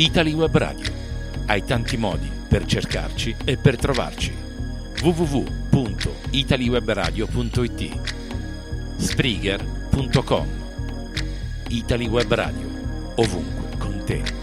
Italy 0.00 0.32
Web 0.32 0.56
Radio. 0.56 0.90
Hai 1.44 1.62
tanti 1.62 1.98
modi 1.98 2.30
per 2.48 2.64
cercarci 2.64 3.36
e 3.44 3.58
per 3.58 3.76
trovarci. 3.76 4.34
www.italiwebradio.it 5.02 8.00
Springer.com 8.96 10.48
Italy 11.68 12.08
Web 12.08 12.32
Radio, 12.32 12.66
ovunque 13.16 13.76
con 13.76 14.02
te. 14.06 14.39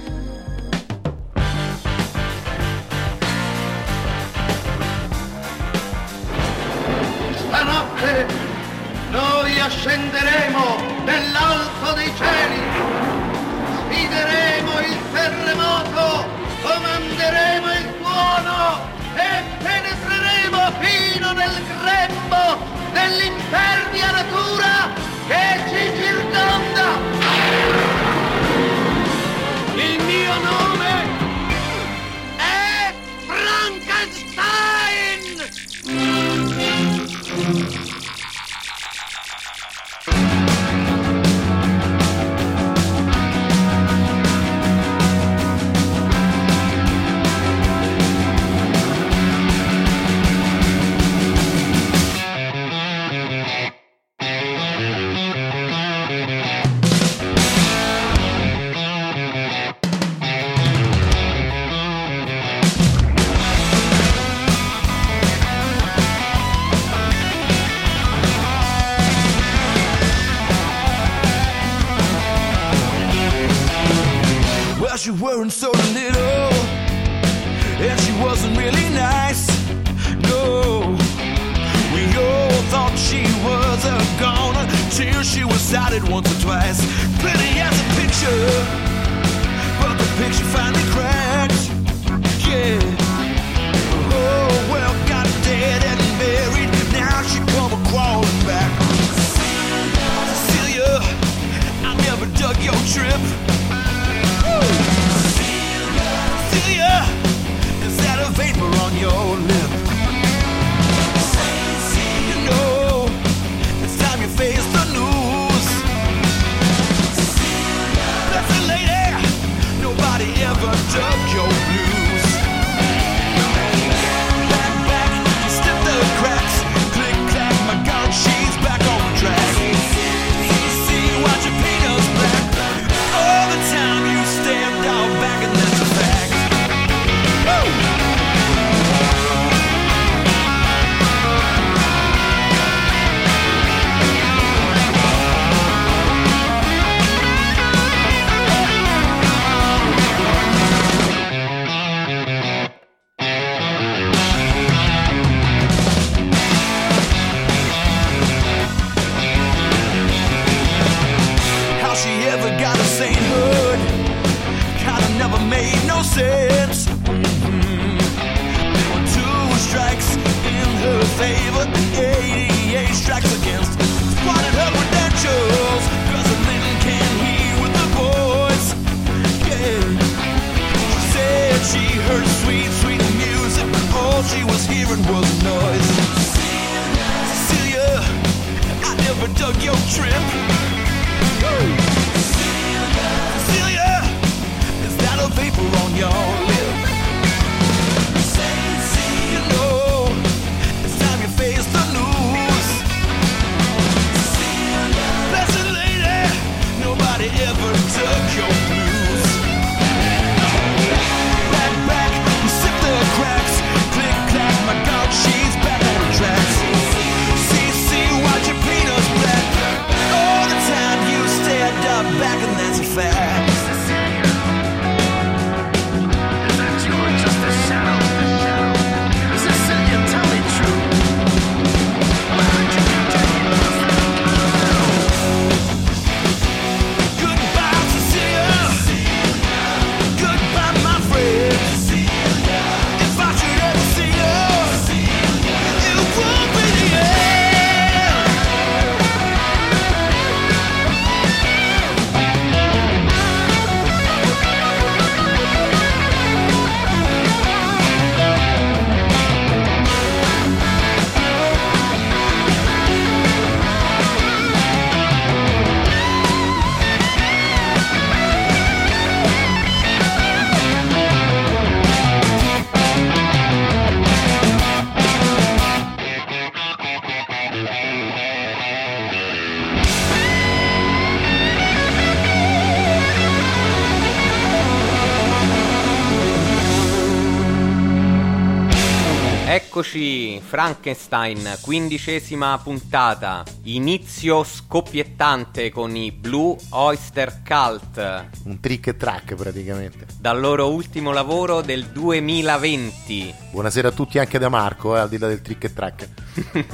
Eccoci, 289.98 290.40
Frankenstein, 290.42 291.58
quindicesima 291.60 292.60
puntata, 292.62 293.44
inizio 293.64 294.44
scoppiettante 294.44 295.72
con 295.72 295.96
i 295.96 296.12
Blue 296.12 296.56
Oyster 296.70 297.42
Cult. 297.44 298.28
Un 298.44 298.60
trick 298.60 298.88
e 298.88 298.96
track 298.96 299.34
praticamente. 299.34 300.06
Dal 300.20 300.40
loro 300.40 300.72
ultimo 300.72 301.12
lavoro 301.12 301.62
del 301.62 301.88
2020. 301.88 303.34
Buonasera 303.50 303.88
a 303.88 303.92
tutti 303.92 304.20
anche 304.20 304.38
da 304.38 304.50
Marco, 304.50 304.96
eh, 304.96 305.00
al 305.00 305.10
di 305.10 305.18
là 305.18 305.30
del 305.30 305.42
trick 305.42 305.64
e 305.64 305.74
track. 305.74 306.10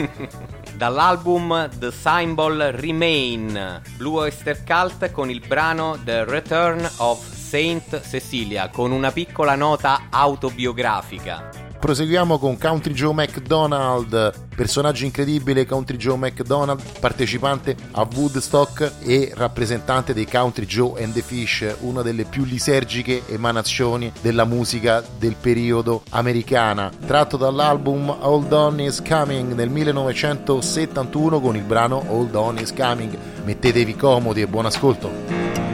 Dall'album 0.75 1.69
The 1.79 1.93
Symbol 1.93 2.73
Remain, 2.73 3.81
Blue 3.95 4.19
Oyster 4.19 4.65
Cult 4.65 5.11
con 5.11 5.29
il 5.29 5.41
brano 5.47 5.97
The 6.03 6.25
Return 6.25 6.85
of 6.97 7.25
Saint 7.33 8.01
Cecilia, 8.01 8.67
con 8.67 8.91
una 8.91 9.13
piccola 9.13 9.55
nota 9.55 10.07
autobiografica 10.09 11.62
proseguiamo 11.83 12.39
con 12.39 12.57
Country 12.57 12.93
Joe 12.93 13.13
McDonald, 13.13 14.31
personaggio 14.55 15.03
incredibile 15.03 15.65
Country 15.65 15.97
Joe 15.97 16.15
McDonald, 16.15 16.81
partecipante 17.01 17.75
a 17.91 18.07
Woodstock 18.09 18.89
e 19.01 19.33
rappresentante 19.35 20.13
dei 20.13 20.25
Country 20.25 20.65
Joe 20.65 21.03
and 21.03 21.11
the 21.11 21.21
Fish, 21.21 21.75
una 21.81 22.01
delle 22.01 22.23
più 22.23 22.45
lisergiche 22.45 23.23
emanazioni 23.27 24.09
della 24.21 24.45
musica 24.45 25.03
del 25.19 25.35
periodo 25.35 26.03
americana, 26.11 26.89
tratto 27.05 27.35
dall'album 27.35 28.15
Hold 28.17 28.53
On 28.53 28.79
Is 28.79 29.01
Coming 29.05 29.51
nel 29.53 29.69
1971 29.69 31.41
con 31.41 31.57
il 31.57 31.63
brano 31.63 32.01
Hold 32.07 32.33
On 32.33 32.59
Is 32.59 32.73
Coming. 32.73 33.13
Mettetevi 33.43 33.97
comodi 33.97 34.39
e 34.39 34.47
buon 34.47 34.67
ascolto. 34.67 35.72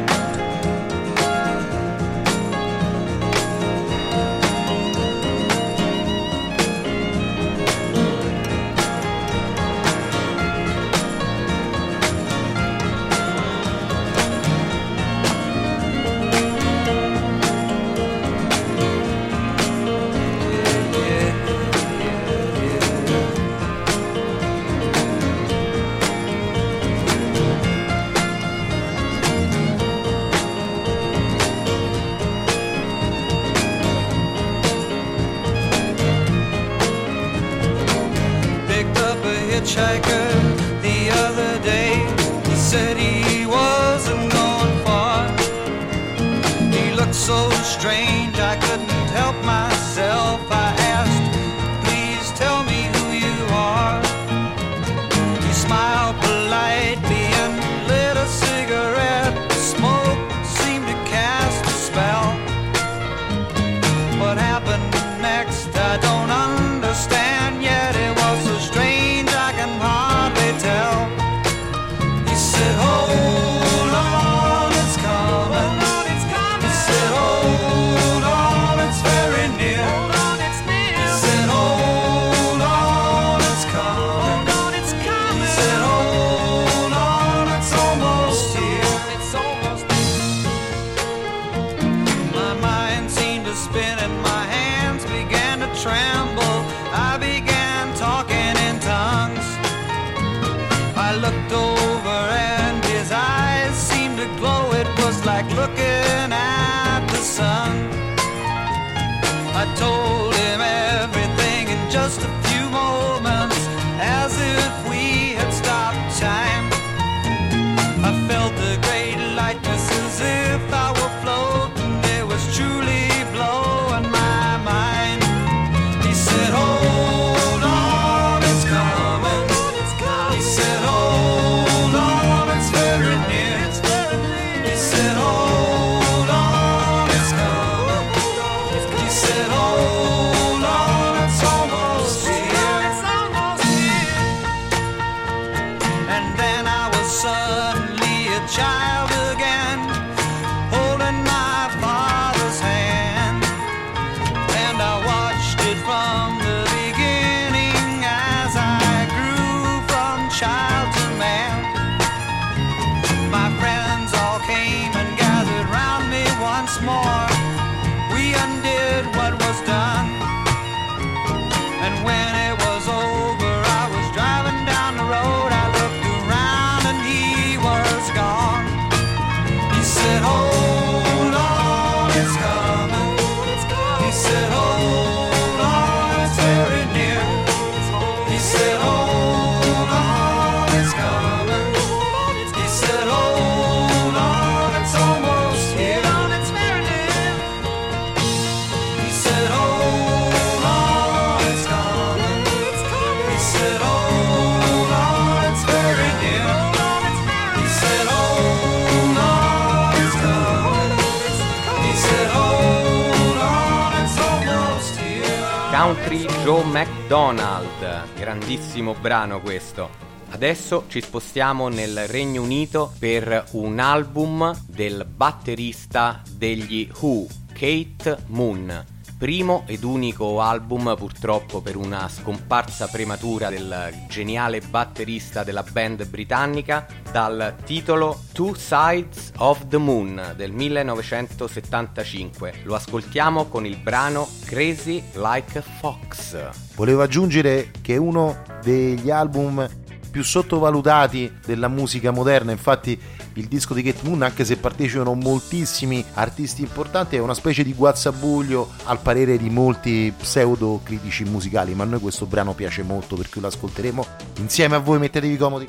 Joe 216.50 216.63
McDonald, 216.63 218.15
grandissimo 218.15 218.96
brano 219.00 219.39
questo. 219.39 219.88
Adesso 220.32 220.86
ci 220.88 221.00
spostiamo 221.00 221.68
nel 221.68 222.08
Regno 222.08 222.41
Unito 222.41 222.91
per 222.98 223.50
un 223.51 223.77
album 223.77 224.60
del 224.65 225.06
batterista 225.06 226.24
degli 226.27 226.89
Who, 227.01 227.27
Kate 227.53 228.24
Moon 228.29 228.88
primo 229.19 229.63
ed 229.67 229.83
unico 229.83 230.39
album 230.39 230.95
purtroppo 230.95 231.59
per 231.59 231.75
una 231.75 232.07
scomparsa 232.07 232.88
prematura 232.88 233.49
del 233.49 234.05
geniale 234.07 234.61
batterista 234.61 235.43
della 235.43 235.65
band 235.69 236.07
britannica 236.07 236.88
dal 237.11 237.55
titolo 237.65 238.21
Two 238.31 238.55
Sides 238.55 239.33
of 239.39 239.67
the 239.67 239.75
Moon 239.75 240.35
del 240.38 240.53
1975. 240.53 242.61
Lo 242.63 242.75
ascoltiamo 242.75 243.47
con 243.47 243.65
il 243.65 243.75
brano 243.75 244.25
Crazy 244.45 245.03
Like 245.15 245.57
a 245.57 245.63
Fox. 245.63 246.38
Volevo 246.75 247.01
aggiungere 247.01 247.71
che 247.81 247.95
è 247.95 247.97
uno 247.97 248.41
degli 248.63 249.11
album 249.11 249.67
più 250.09 250.23
sottovalutati 250.23 251.39
della 251.45 251.67
musica 251.67 252.11
moderna, 252.11 252.53
infatti 252.53 252.97
il 253.39 253.48
disco 253.48 253.74
di 253.74 253.81
Get 253.81 254.01
Moon, 254.03 254.22
anche 254.22 254.43
se 254.46 254.58
partecipano 254.58 255.13
moltissimi 255.13 256.03
artisti 256.13 256.62
importanti, 256.62 257.15
è 257.15 257.19
una 257.19 257.34
specie 257.34 257.63
di 257.63 257.74
guazzabuglio 257.74 258.69
al 258.84 259.00
parere 259.00 259.38
di 259.38 259.50
molti 259.50 260.13
pseudo 260.15 260.81
critici 260.84 261.24
musicali, 261.24 261.74
ma 261.74 261.84
a 261.84 261.88
noi 261.88 262.00
questo 262.00 262.25
brano 262.25 262.53
piace 262.53 262.84
molto 262.84 263.15
per 263.15 263.29
cui 263.29 263.41
lo 263.41 263.48
ascolteremo 263.48 264.05
insieme 264.38 264.75
a 264.75 264.79
voi, 264.79 265.00
mettetevi 265.00 265.38
comodi. 265.38 265.67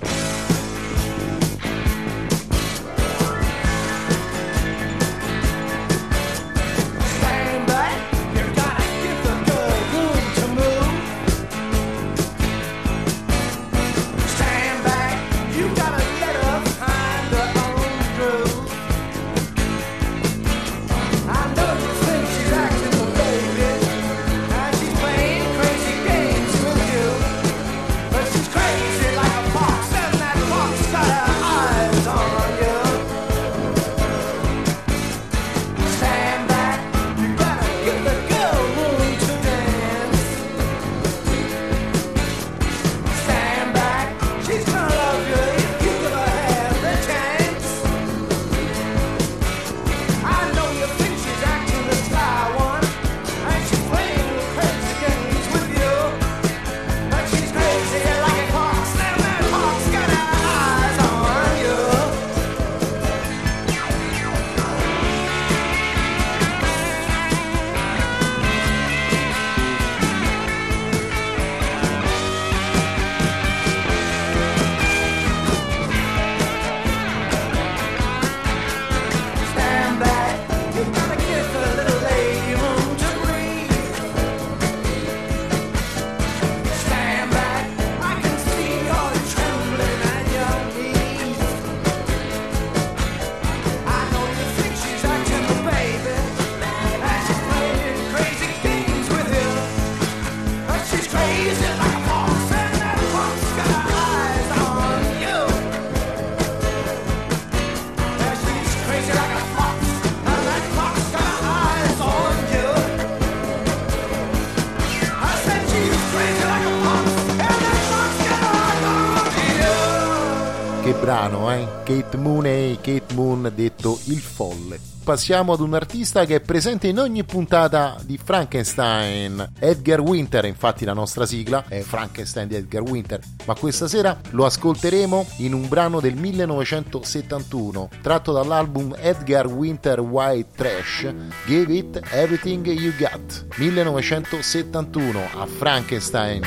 Kate 121.90 122.18
Mooney, 122.18 122.76
Kate 122.76 123.14
Moon 123.14 123.50
detto 123.52 123.98
il 124.04 124.20
folle. 124.20 124.78
Passiamo 125.02 125.54
ad 125.54 125.60
un 125.60 125.74
artista 125.74 126.24
che 126.24 126.36
è 126.36 126.40
presente 126.40 126.86
in 126.86 127.00
ogni 127.00 127.24
puntata 127.24 127.96
di 128.04 128.16
Frankenstein, 128.16 129.54
Edgar 129.58 129.98
Winter, 129.98 130.44
infatti 130.44 130.84
la 130.84 130.92
nostra 130.92 131.26
sigla 131.26 131.64
è 131.66 131.80
Frankenstein 131.80 132.46
di 132.46 132.54
Edgar 132.54 132.82
Winter, 132.82 133.18
ma 133.44 133.54
questa 133.54 133.88
sera 133.88 134.16
lo 134.30 134.44
ascolteremo 134.44 135.26
in 135.38 135.52
un 135.52 135.66
brano 135.66 135.98
del 135.98 136.14
1971, 136.14 137.88
tratto 138.02 138.30
dall'album 138.30 138.94
Edgar 138.96 139.48
Winter 139.48 139.98
White 139.98 140.50
Trash, 140.54 141.12
Give 141.44 141.74
It 141.74 142.00
Everything 142.12 142.64
You 142.68 142.92
Got, 142.96 143.46
1971 143.56 145.18
a 145.34 145.46
Frankenstein. 145.46 146.42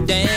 damn 0.00 0.35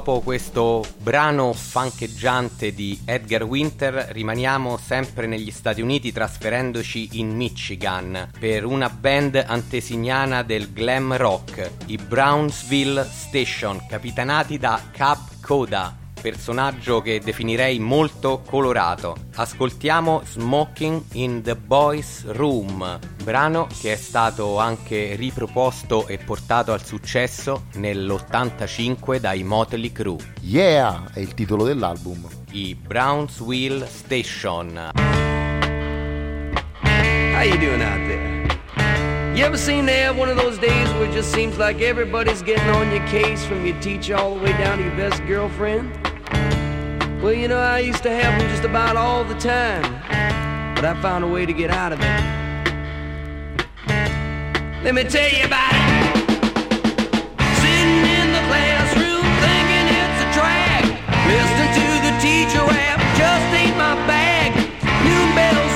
Dopo 0.00 0.20
questo 0.20 0.82
brano 0.96 1.52
fancheggiante 1.52 2.72
di 2.72 2.98
Edgar 3.04 3.42
Winter 3.42 4.08
rimaniamo 4.12 4.78
sempre 4.78 5.26
negli 5.26 5.50
Stati 5.50 5.82
Uniti 5.82 6.10
trasferendoci 6.10 7.20
in 7.20 7.36
Michigan 7.36 8.30
per 8.38 8.64
una 8.64 8.88
band 8.88 9.44
antesignana 9.46 10.42
del 10.42 10.72
glam 10.72 11.14
rock, 11.18 11.70
i 11.88 11.98
Brownsville 11.98 13.06
Station, 13.12 13.84
capitanati 13.86 14.56
da 14.56 14.80
Cab 14.90 15.18
Coda, 15.42 15.99
personaggio 16.20 17.00
che 17.00 17.20
definirei 17.20 17.78
molto 17.78 18.42
colorato. 18.46 19.16
Ascoltiamo 19.36 20.22
Smoking 20.24 21.02
in 21.12 21.42
the 21.42 21.56
Boys 21.56 22.24
Room, 22.26 22.98
brano 23.22 23.66
che 23.80 23.92
è 23.92 23.96
stato 23.96 24.58
anche 24.58 25.14
riproposto 25.16 26.06
e 26.06 26.18
portato 26.18 26.72
al 26.72 26.84
successo 26.84 27.64
nell'85 27.74 29.18
dai 29.18 29.42
Motley 29.42 29.92
Crue, 29.92 30.18
Yeah 30.40 31.10
è 31.12 31.20
il 31.20 31.34
titolo 31.34 31.64
dell'album. 31.64 32.28
i 32.52 32.74
Brownsville 32.74 33.86
Station. 33.86 34.90
How 37.32 37.42
you 37.42 37.56
doing 37.58 37.80
out 37.80 38.06
there? 38.08 38.40
You 39.34 39.44
ever 39.44 39.56
seem 39.56 39.86
to 39.86 39.92
have 39.92 40.18
one 40.18 40.28
of 40.28 40.36
those 40.36 40.58
days 40.58 40.88
where 40.94 41.04
it 41.04 41.12
just 41.12 41.32
seems 41.32 41.56
like 41.56 41.80
everybody's 41.80 42.42
getting 42.42 42.68
on 42.70 42.90
your 42.90 43.06
case 43.06 43.44
from 43.46 43.64
your 43.64 43.78
teacher 43.80 44.16
all 44.16 44.34
the 44.34 44.44
way 44.44 44.52
down 44.52 44.78
to 44.78 44.84
your 44.84 44.96
best 44.96 45.24
girlfriend? 45.26 46.09
Well, 47.22 47.34
you 47.34 47.48
know, 47.48 47.58
I 47.58 47.80
used 47.80 48.02
to 48.04 48.10
have 48.10 48.40
them 48.40 48.48
just 48.48 48.64
about 48.64 48.96
all 48.96 49.24
the 49.24 49.34
time, 49.34 49.82
but 50.74 50.86
I 50.86 50.98
found 51.02 51.22
a 51.22 51.26
way 51.26 51.44
to 51.44 51.52
get 51.52 51.70
out 51.70 51.92
of 51.92 52.00
it. 52.00 52.06
Let 54.82 54.94
me 54.94 55.04
tell 55.04 55.28
you 55.28 55.44
about 55.44 55.68
it. 55.68 55.84
Sitting 57.60 58.00
in 58.08 58.32
the 58.32 58.40
classroom 58.48 59.20
thinking 59.44 59.86
it's 60.00 60.18
a 60.24 60.28
drag. 60.32 60.82
Listening 61.28 61.72
to 61.76 61.86
the 62.08 62.14
teacher 62.24 62.64
rap 62.64 62.96
just 63.20 63.46
ain't 63.52 63.76
my 63.76 64.00
bag. 64.08 64.56
Noon 65.04 65.28
bells 65.36 65.69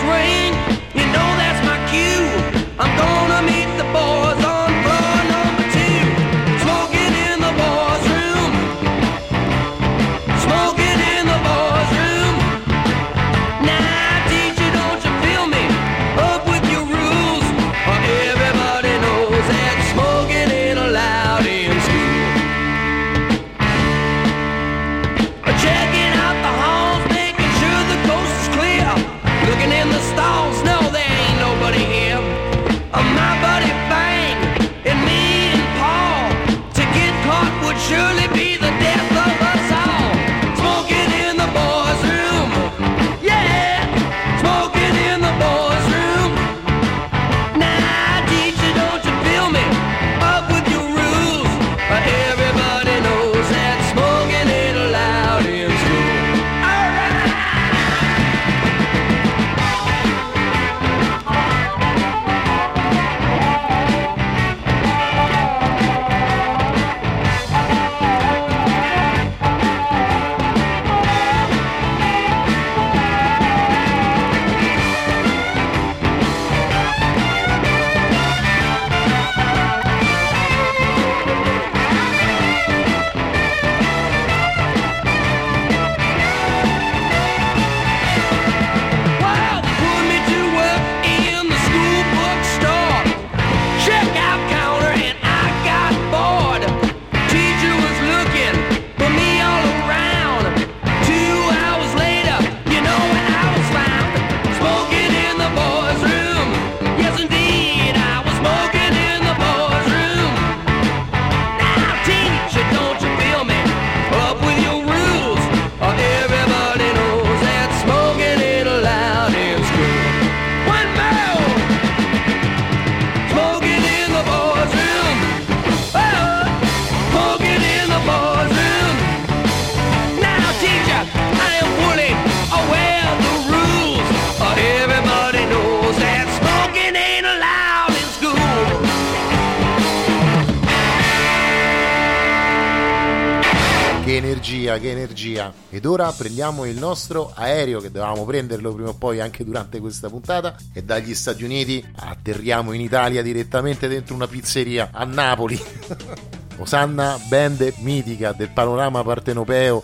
prendiamo 146.14 146.64
il 146.64 146.78
nostro 146.78 147.32
aereo 147.34 147.80
che 147.80 147.90
dovevamo 147.90 148.24
prenderlo 148.24 148.72
prima 148.72 148.90
o 148.90 148.94
poi 148.94 149.20
anche 149.20 149.44
durante 149.44 149.80
questa 149.80 150.08
puntata 150.08 150.56
e 150.72 150.82
dagli 150.82 151.14
Stati 151.14 151.44
Uniti 151.44 151.84
atterriamo 151.96 152.72
in 152.72 152.80
Italia 152.80 153.22
direttamente 153.22 153.88
dentro 153.88 154.14
una 154.14 154.26
pizzeria 154.26 154.90
a 154.92 155.04
Napoli. 155.04 155.60
Osanna, 156.58 157.18
band 157.28 157.74
mitica 157.78 158.32
del 158.32 158.50
panorama 158.50 159.02
partenopeo 159.02 159.82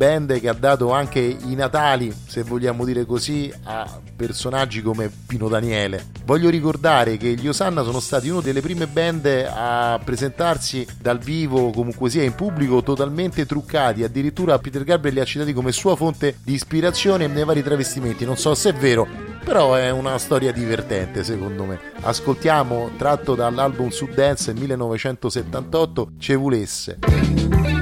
band 0.00 0.40
che 0.40 0.48
ha 0.48 0.54
dato 0.54 0.92
anche 0.92 1.20
i 1.20 1.54
natali, 1.54 2.10
se 2.26 2.42
vogliamo 2.42 2.86
dire 2.86 3.04
così, 3.04 3.52
a 3.64 4.00
personaggi 4.16 4.80
come 4.80 5.12
Pino 5.26 5.46
Daniele. 5.46 6.06
Voglio 6.24 6.48
ricordare 6.48 7.18
che 7.18 7.34
gli 7.34 7.46
Osanna 7.46 7.82
sono 7.82 8.00
stati 8.00 8.30
una 8.30 8.40
delle 8.40 8.62
prime 8.62 8.86
band 8.86 9.26
a 9.26 10.00
presentarsi 10.02 10.86
dal 10.98 11.18
vivo, 11.18 11.70
comunque 11.70 12.08
sia 12.08 12.22
in 12.22 12.34
pubblico, 12.34 12.82
totalmente 12.82 13.44
truccati. 13.44 14.02
Addirittura 14.02 14.58
Peter 14.58 14.84
Gabriel 14.84 15.16
li 15.16 15.20
ha 15.20 15.24
citati 15.24 15.52
come 15.52 15.70
sua 15.70 15.94
fonte 15.96 16.38
di 16.42 16.54
ispirazione 16.54 17.26
nei 17.26 17.44
vari 17.44 17.62
travestimenti. 17.62 18.24
Non 18.24 18.38
so 18.38 18.54
se 18.54 18.70
è 18.70 18.72
vero, 18.72 19.06
però 19.44 19.74
è 19.74 19.90
una 19.90 20.16
storia 20.16 20.50
divertente 20.50 21.22
secondo 21.24 21.66
me. 21.66 21.78
Ascoltiamo, 22.00 22.92
tratto 22.96 23.34
dall'album 23.34 23.90
Sud 23.90 24.14
Dance 24.14 24.54
1978, 24.54 26.12
Ce 26.18 26.34
volesse. 26.36 27.79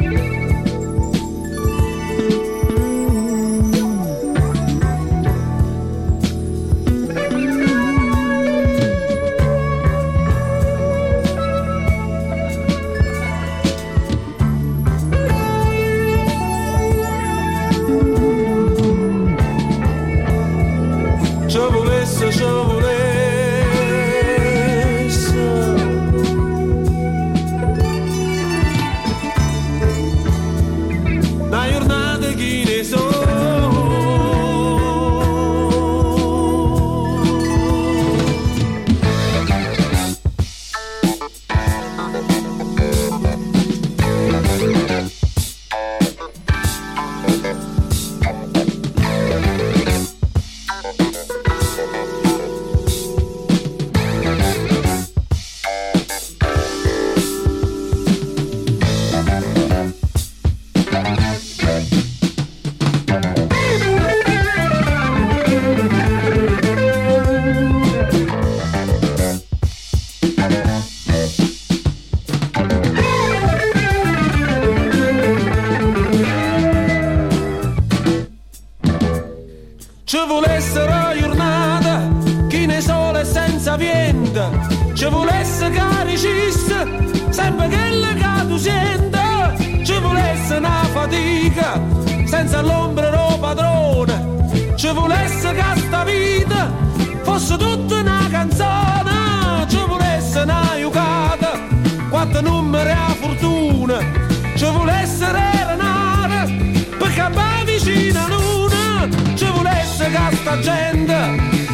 che 110.10 110.18
questa 110.28 110.58
gente 110.60 111.16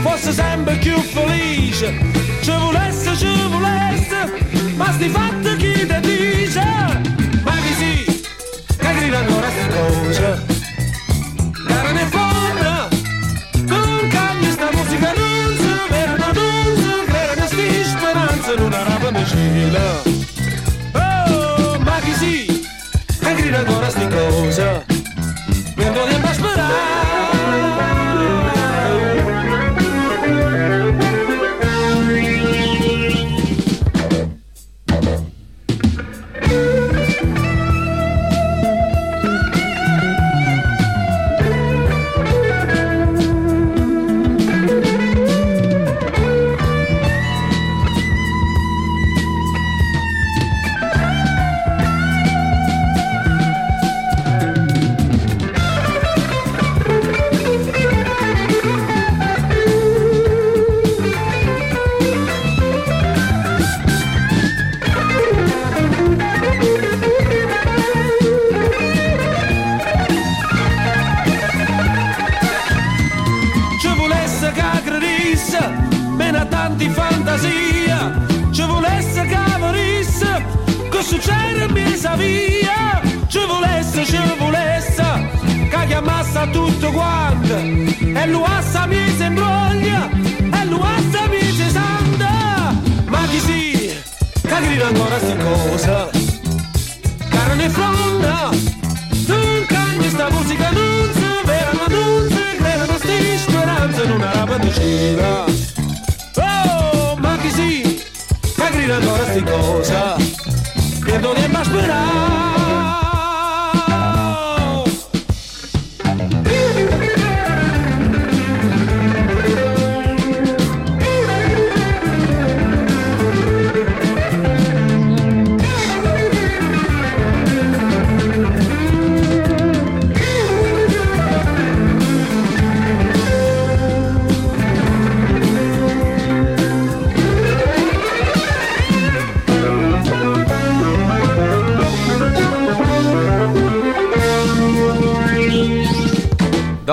fosse 0.03 0.33
sempre 0.33 0.77
più 0.77 0.99
felice. 0.99 1.95
Ci 2.43 2.51
volesse, 2.51 3.17
ci 3.17 3.49
volesse, 3.49 4.75
ma 4.77 4.93
sti 4.93 5.09
fatti 5.09 5.57
chi 5.57 5.87
te 5.87 6.01
dice? 6.01 7.14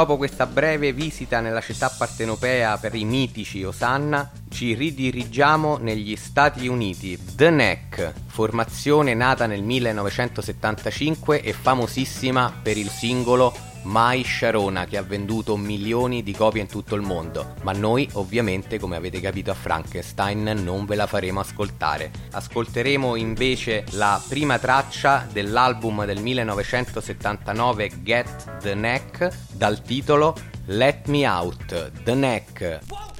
Dopo 0.01 0.17
questa 0.17 0.47
breve 0.47 0.93
visita 0.93 1.41
nella 1.41 1.61
città 1.61 1.87
partenopea 1.95 2.75
per 2.79 2.95
i 2.95 3.05
mitici 3.05 3.63
Osanna, 3.63 4.31
ci 4.49 4.73
ridirigiamo 4.73 5.77
negli 5.77 6.15
Stati 6.15 6.65
Uniti. 6.65 7.19
The 7.35 7.51
Neck, 7.51 8.11
formazione 8.25 9.13
nata 9.13 9.45
nel 9.45 9.61
1975 9.61 11.43
e 11.43 11.53
famosissima 11.53 12.51
per 12.63 12.77
il 12.77 12.89
singolo 12.89 13.53
My 13.84 14.24
Sharona 14.24 14.86
che 14.86 14.98
ha 14.98 15.02
venduto 15.02 15.58
milioni 15.58 16.24
di 16.24 16.34
copie 16.34 16.62
in 16.62 16.67
tutto 16.67 16.96
il 16.96 17.02
mondo. 17.02 17.56
Ma 17.63 17.72
noi 17.72 18.08
ovviamente, 18.13 18.80
come 18.80 18.96
avete 18.96 19.20
capito 19.20 19.52
a 19.52 19.56
Frankenstein, 19.56 20.44
non 20.63 20.86
ve 20.86 20.96
la 20.96 21.08
faremo 21.08 21.39
ascoltare. 21.39 22.12
Ascolteremo 22.32 23.15
invece 23.15 23.86
la 23.91 24.22
prima 24.28 24.60
traccia 24.60 25.28
dell'album 25.32 26.06
del 26.06 26.22
1979 26.22 27.91
Get 28.02 28.60
the 28.60 28.76
Neck 28.76 29.30
dal 29.52 29.82
titolo 29.82 30.36
Let 30.65 31.08
Me 31.08 31.28
Out, 31.28 31.91
The 32.04 32.13
Neck. 32.13 33.11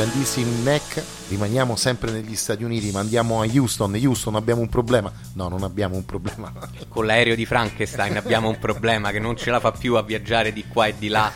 Grandissimi 0.00 0.62
Neck 0.62 1.02
rimaniamo 1.28 1.76
sempre 1.76 2.10
negli 2.10 2.34
Stati 2.34 2.64
Uniti, 2.64 2.90
ma 2.90 3.00
andiamo 3.00 3.42
a 3.42 3.46
Houston. 3.46 4.00
Houston 4.02 4.34
abbiamo 4.34 4.62
un 4.62 4.70
problema? 4.70 5.12
No, 5.34 5.48
non 5.48 5.62
abbiamo 5.62 5.94
un 5.94 6.06
problema. 6.06 6.50
Con 6.88 7.04
l'aereo 7.04 7.34
di 7.34 7.44
Frankenstein 7.44 8.16
abbiamo 8.16 8.48
un 8.48 8.58
problema 8.58 9.10
che 9.10 9.18
non 9.18 9.36
ce 9.36 9.50
la 9.50 9.60
fa 9.60 9.72
più 9.72 9.96
a 9.96 10.02
viaggiare 10.02 10.54
di 10.54 10.64
qua 10.66 10.86
e 10.86 10.94
di 10.96 11.08
là 11.08 11.30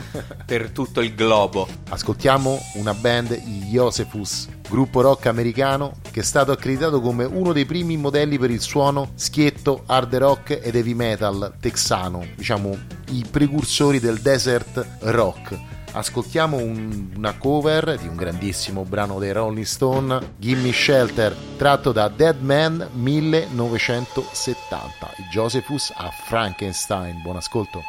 per 0.46 0.70
tutto 0.70 1.02
il 1.02 1.14
globo. 1.14 1.68
Ascoltiamo 1.90 2.58
una 2.76 2.94
band, 2.94 3.32
i 3.32 3.66
Josephus, 3.70 4.48
gruppo 4.66 5.02
rock 5.02 5.26
americano 5.26 5.96
che 6.10 6.20
è 6.20 6.24
stato 6.24 6.50
accreditato 6.50 7.02
come 7.02 7.24
uno 7.24 7.52
dei 7.52 7.66
primi 7.66 7.98
modelli 7.98 8.38
per 8.38 8.50
il 8.50 8.62
suono 8.62 9.10
schietto, 9.14 9.82
hard 9.84 10.14
rock 10.14 10.58
ed 10.62 10.74
heavy 10.74 10.94
metal 10.94 11.54
texano, 11.60 12.26
diciamo 12.34 12.74
i 13.10 13.26
precursori 13.30 14.00
del 14.00 14.20
desert 14.20 14.86
rock. 15.00 15.73
Ascoltiamo 15.96 16.56
un- 16.56 17.10
una 17.16 17.34
cover 17.38 17.96
di 17.96 18.08
un 18.08 18.16
grandissimo 18.16 18.82
brano 18.82 19.20
dei 19.20 19.30
Rolling 19.32 19.64
Stone, 19.64 20.32
Gimme 20.38 20.72
Shelter, 20.72 21.32
tratto 21.56 21.92
da 21.92 22.08
Dead 22.08 22.40
Man 22.40 22.88
1970. 22.94 25.08
I 25.18 25.22
Josephus 25.30 25.92
a 25.94 26.10
Frankenstein. 26.10 27.22
Buon 27.22 27.36
ascolto. 27.36 27.84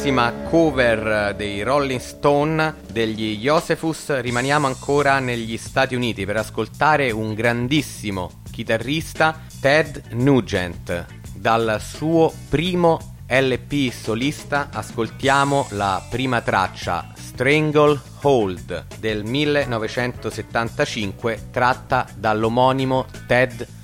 Grandissima 0.00 0.32
cover 0.48 1.34
dei 1.36 1.62
Rolling 1.62 2.00
Stone 2.00 2.76
degli 2.90 3.36
Josephus, 3.36 4.18
rimaniamo 4.20 4.66
ancora 4.66 5.18
negli 5.18 5.58
Stati 5.58 5.94
Uniti 5.94 6.24
per 6.24 6.38
ascoltare 6.38 7.10
un 7.10 7.34
grandissimo 7.34 8.40
chitarrista, 8.50 9.38
Ted 9.60 10.04
Nugent. 10.12 11.04
Dal 11.34 11.78
suo 11.82 12.32
primo 12.48 13.16
LP 13.28 13.92
solista 13.92 14.70
ascoltiamo 14.72 15.66
la 15.72 16.02
prima 16.08 16.40
traccia, 16.40 17.12
Strangle 17.14 18.00
Hold, 18.22 18.86
del 19.00 19.24
1975, 19.24 21.48
tratta 21.50 22.08
dall'omonimo 22.16 23.04
Ted 23.26 23.50
Nugent. 23.50 23.79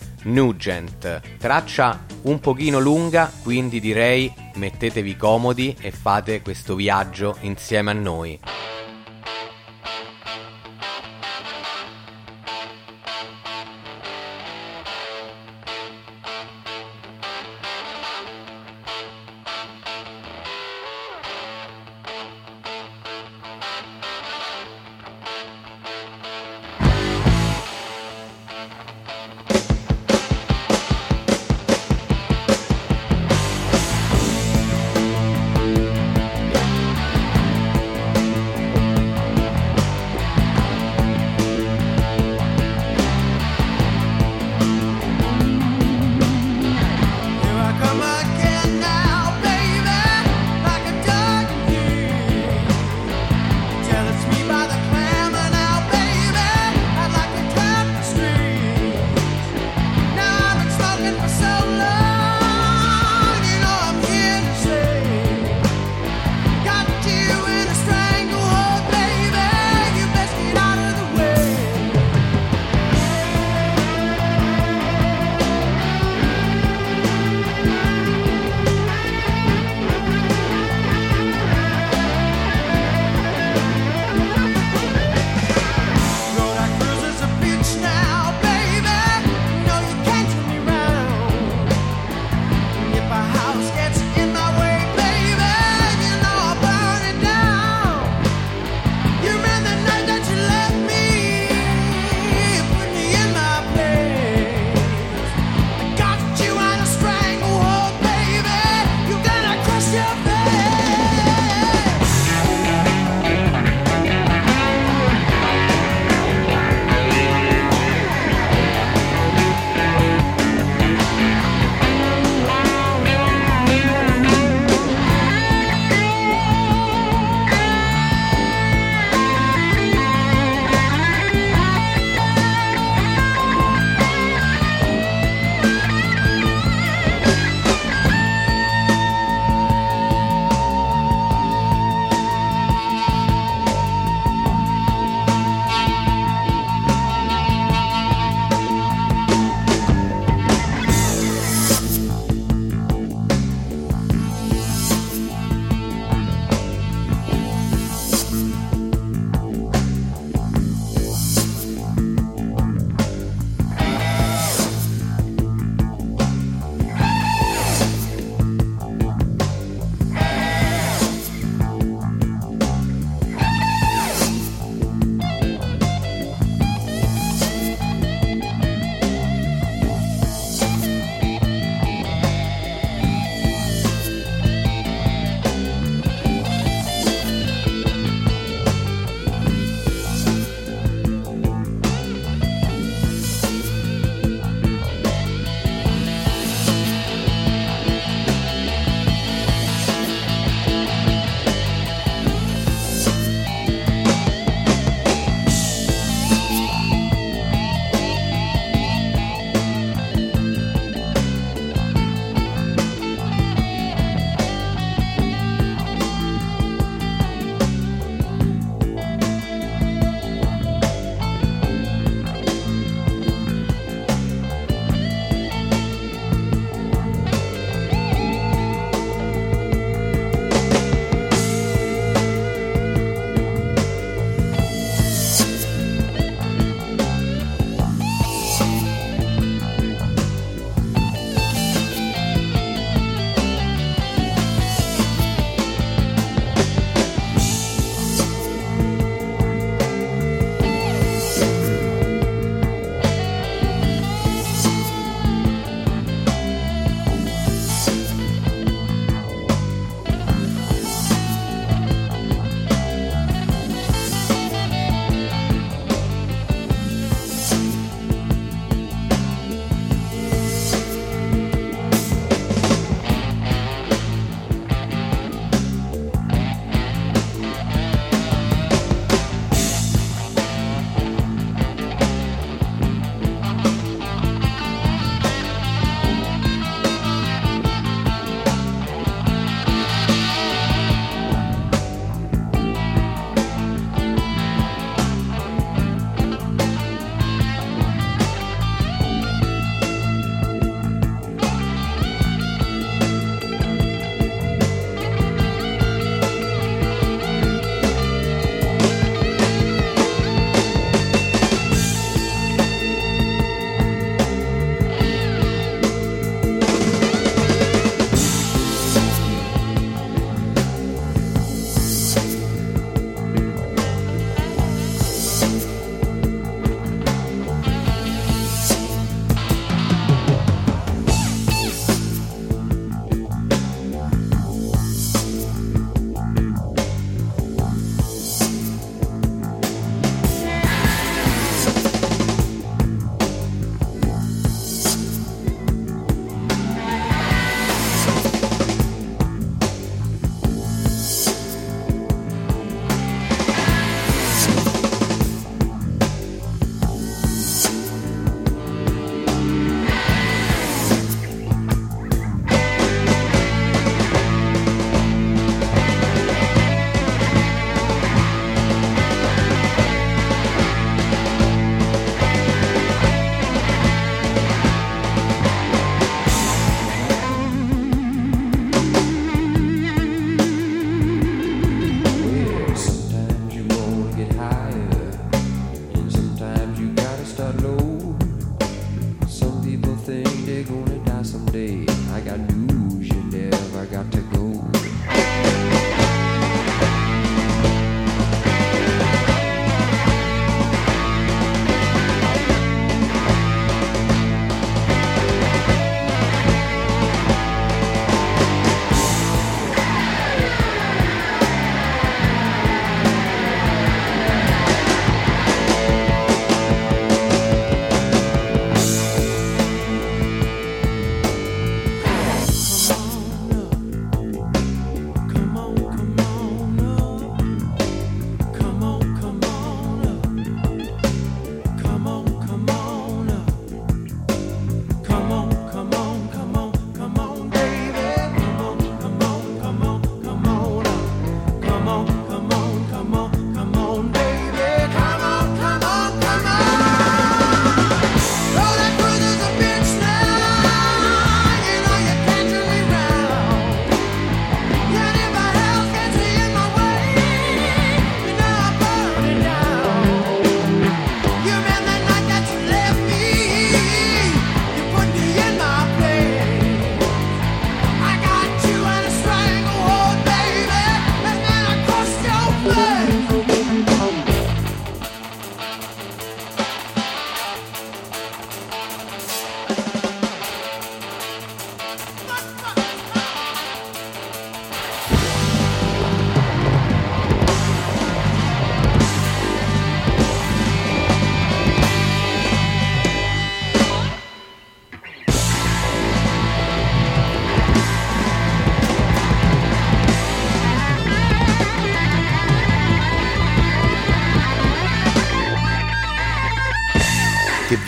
Traccia 1.39 2.05
un 2.23 2.41
pochino 2.41 2.79
lunga, 2.79 3.31
quindi 3.43 3.81
direi 3.81 4.33
mettetevi 4.55 5.17
comodi 5.17 5.77
e 5.81 5.91
fate 5.91 6.43
questo 6.43 6.75
viaggio 6.75 7.37
insieme 7.41 7.91
a 7.91 7.95
noi. 7.95 8.41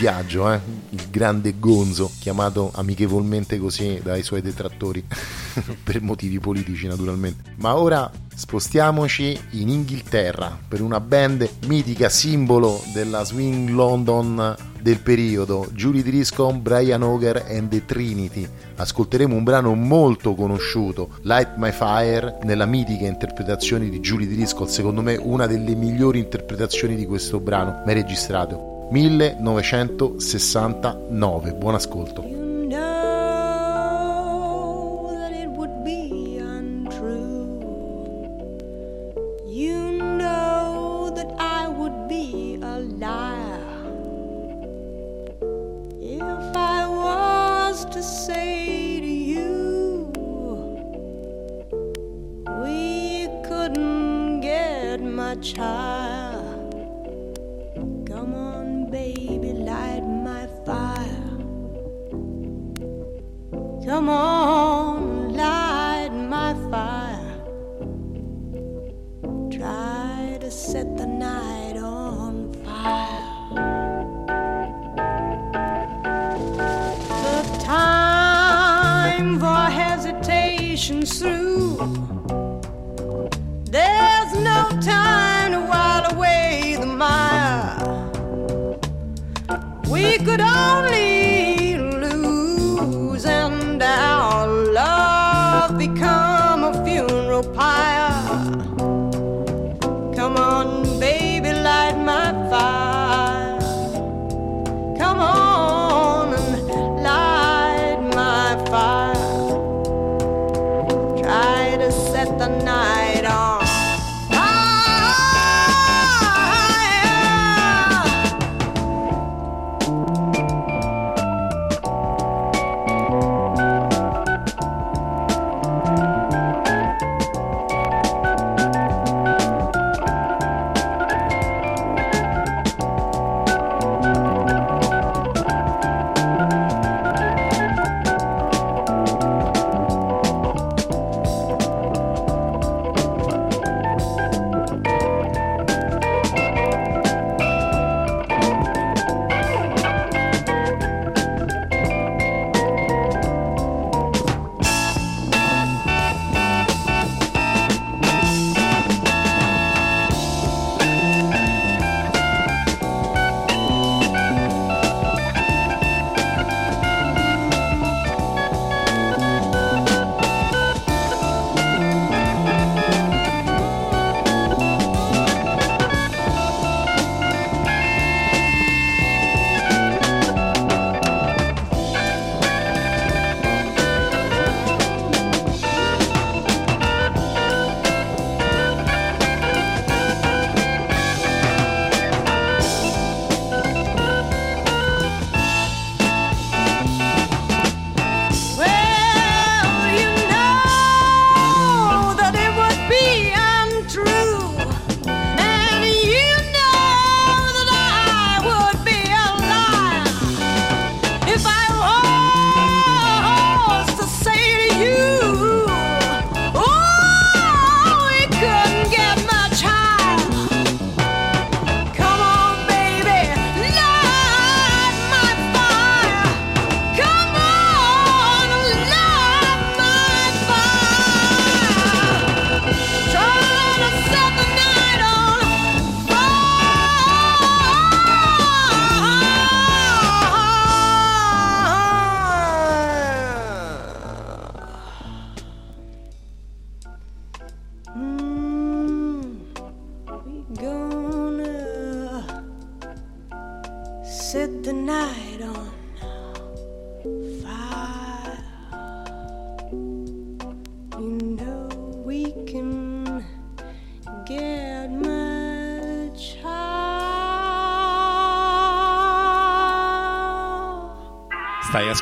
Biagio, 0.09 0.51
eh? 0.51 0.59
il 0.89 1.07
grande 1.11 1.59
Gonzo, 1.59 2.09
chiamato 2.19 2.71
amichevolmente 2.73 3.59
così 3.59 3.99
dai 4.01 4.23
suoi 4.23 4.41
detrattori, 4.41 5.05
per 5.83 6.01
motivi 6.01 6.39
politici 6.39 6.87
naturalmente. 6.87 7.53
Ma 7.57 7.75
ora 7.75 8.11
spostiamoci 8.33 9.39
in 9.51 9.69
Inghilterra 9.69 10.57
per 10.67 10.81
una 10.81 10.99
band 10.99 11.47
mitica, 11.67 12.09
simbolo 12.09 12.81
della 12.91 13.23
swing 13.23 13.69
London 13.69 14.55
del 14.81 14.99
periodo, 14.99 15.69
Julie 15.73 16.01
Driscoll, 16.01 16.59
Brian 16.59 17.03
Hoger 17.03 17.45
and 17.47 17.69
the 17.69 17.85
Trinity. 17.85 18.49
Ascolteremo 18.77 19.35
un 19.35 19.43
brano 19.43 19.75
molto 19.75 20.33
conosciuto, 20.33 21.19
Light 21.21 21.55
My 21.57 21.71
Fire, 21.71 22.39
nella 22.45 22.65
mitica 22.65 23.05
interpretazione 23.05 23.89
di 23.89 23.99
Julie 23.99 24.27
Driscoll, 24.27 24.69
secondo 24.69 25.03
me 25.03 25.17
una 25.17 25.45
delle 25.45 25.75
migliori 25.75 26.17
interpretazioni 26.17 26.95
di 26.95 27.05
questo 27.05 27.39
brano 27.39 27.83
mai 27.85 27.93
registrato. 27.93 28.78
1969. 28.91 31.53
Buon 31.53 31.75
ascolto. 31.75 32.48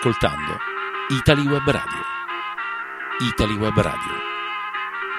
Ascoltando 0.07 0.57
Italy 1.09 1.45
Web 1.45 1.69
Radio. 1.69 2.01
Italy 3.19 3.55
Web 3.57 3.77
Radio. 3.77 4.13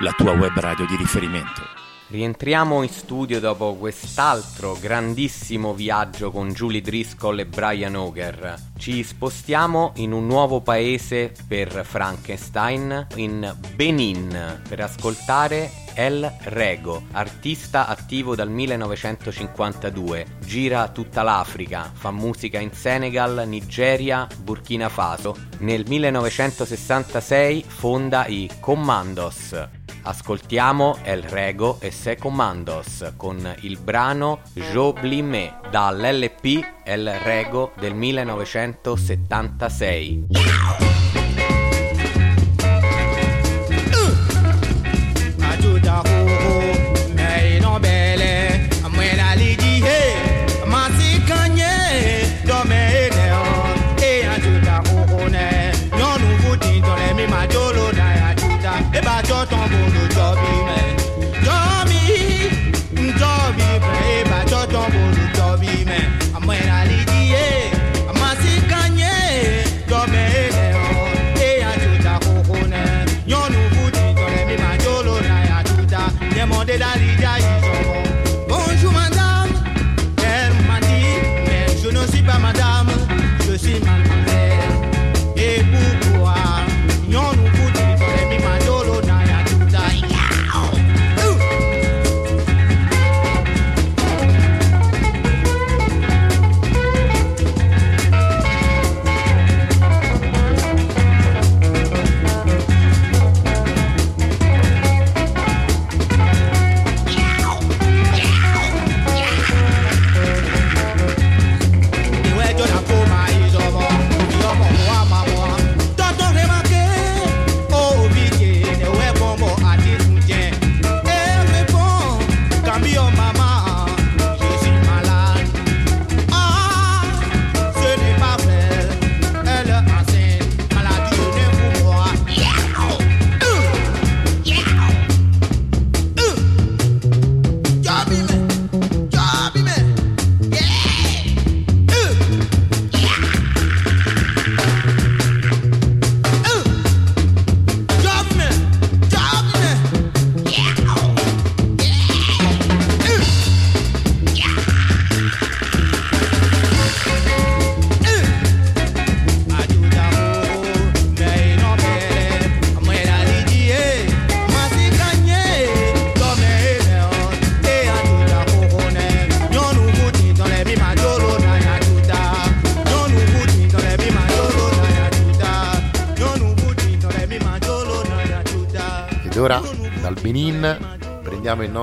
La 0.01 0.13
tua 0.13 0.33
web 0.33 0.59
radio 0.59 0.87
di 0.87 0.97
riferimento. 0.97 1.61
Rientriamo 2.07 2.83
in 2.83 2.89
studio 2.89 3.39
dopo 3.39 3.75
quest'altro 3.75 4.79
grandissimo 4.81 5.75
viaggio 5.75 6.31
con 6.31 6.53
Julie 6.53 6.81
Driscoll 6.81 7.41
e 7.41 7.45
Brian 7.47 7.97
Auger. 7.97 8.55
Ci 8.79 9.03
spostiamo 9.03 9.93
in 9.97 10.13
un 10.13 10.27
nuovo 10.27 10.63
paese 10.63 11.35
per 11.47 11.85
Frankenstein, 11.85 13.09
in 13.17 13.55
Benin, 13.75 14.63
per 14.67 14.81
ascoltare 14.81 15.71
El 15.99 16.31
Rego, 16.45 17.03
artista 17.11 17.89
attivo 17.89 18.37
dal 18.37 18.51
1952. 18.51 20.37
Gira 20.45 20.87
tutta 20.91 21.25
l'Africa, 21.25 21.91
fa 21.93 22.13
musica 22.13 22.61
in 22.61 22.73
Senegal, 22.73 23.43
Nigeria, 23.49 24.29
Burkina 24.41 24.89
Faso. 24.89 25.35
Nel 25.59 25.85
1966 25.89 27.65
fonda 27.67 28.29
i 28.29 28.49
Commandos. 28.61 29.61
Ascoltiamo 30.03 30.99
El 31.03 31.25
Rego 31.25 31.79
e 31.81 31.91
Se 31.91 32.15
Commandos 32.15 33.15
con 33.17 33.57
il 33.63 33.77
brano 33.79 34.43
Joblimé 34.55 35.59
dall'LP 35.69 36.85
El 36.85 37.13
Rego 37.25 37.73
del 37.77 37.97
1976. 37.97 40.27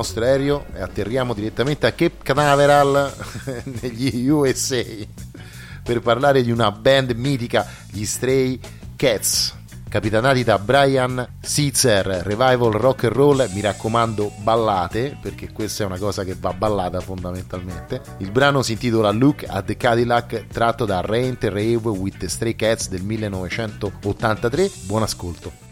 Nostro 0.06 0.24
aereo 0.24 0.66
e 0.76 0.82
atterriamo 0.82 1.34
direttamente 1.34 1.88
a 1.88 1.92
Cape 1.92 2.18
Canaveral 2.22 3.12
negli 3.82 4.28
USA 4.28 4.84
per 5.82 6.00
parlare 6.02 6.44
di 6.44 6.52
una 6.52 6.72
band 6.72 7.12
mitica, 7.12 7.66
gli 7.90 8.06
Stray 8.06 8.60
Cats, 8.96 9.56
capitanati 9.90 10.44
da 10.44 10.60
Brian 10.60 11.28
Setzer, 11.42 12.06
revival 12.06 12.74
rock 12.74 13.06
and 13.06 13.14
roll, 13.14 13.50
mi 13.52 13.62
raccomando 13.62 14.32
ballate 14.44 15.18
perché 15.20 15.52
questa 15.52 15.84
è 15.84 15.86
una 15.88 15.98
cosa 15.98 16.24
che 16.24 16.36
va 16.40 16.54
ballata 16.54 17.00
fondamentalmente. 17.00 18.02
Il 18.18 18.30
brano 18.30 18.62
si 18.62 18.74
intitola 18.74 19.10
Look 19.10 19.44
at 19.48 19.66
the 19.66 19.76
Cadillac 19.76 20.46
tratto 20.48 20.86
da 20.86 21.02
Rent 21.02 21.46
Rave 21.46 21.78
with 21.78 22.18
the 22.18 22.30
Stray 22.30 22.56
Cats 22.56 22.90
del 22.90 23.02
1983. 23.02 24.72
Buon 24.86 25.02
ascolto. 25.02 25.65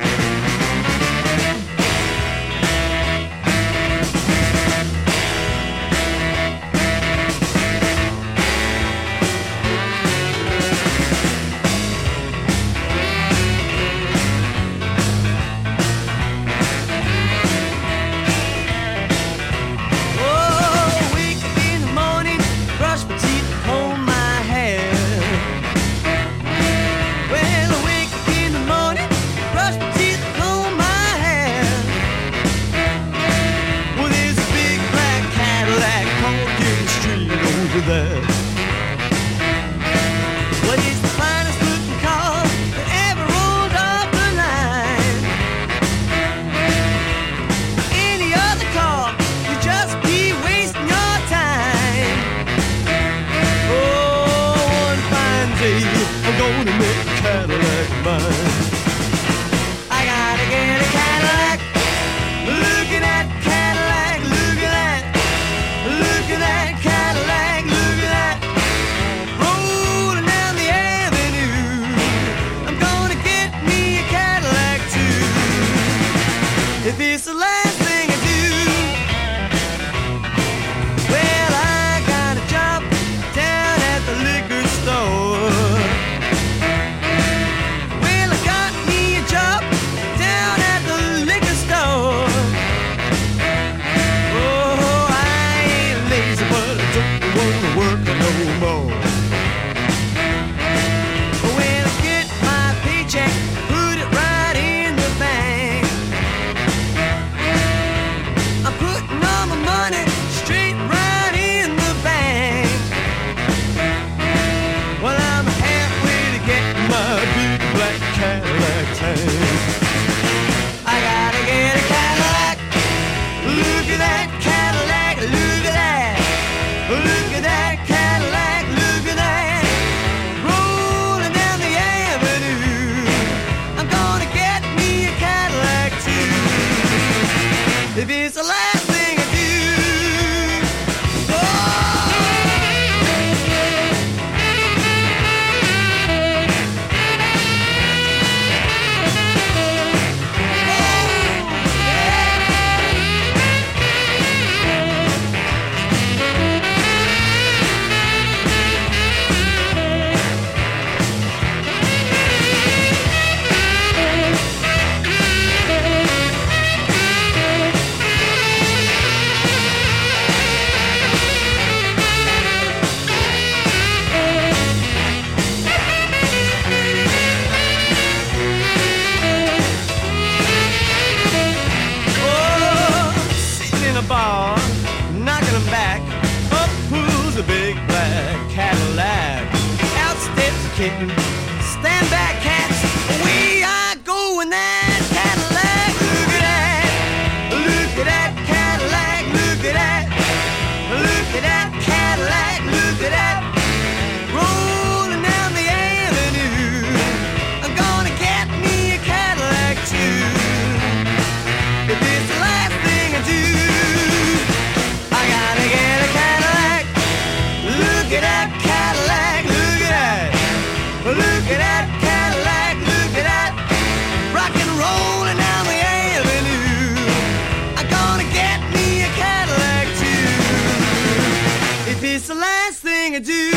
Do. 233.23 233.51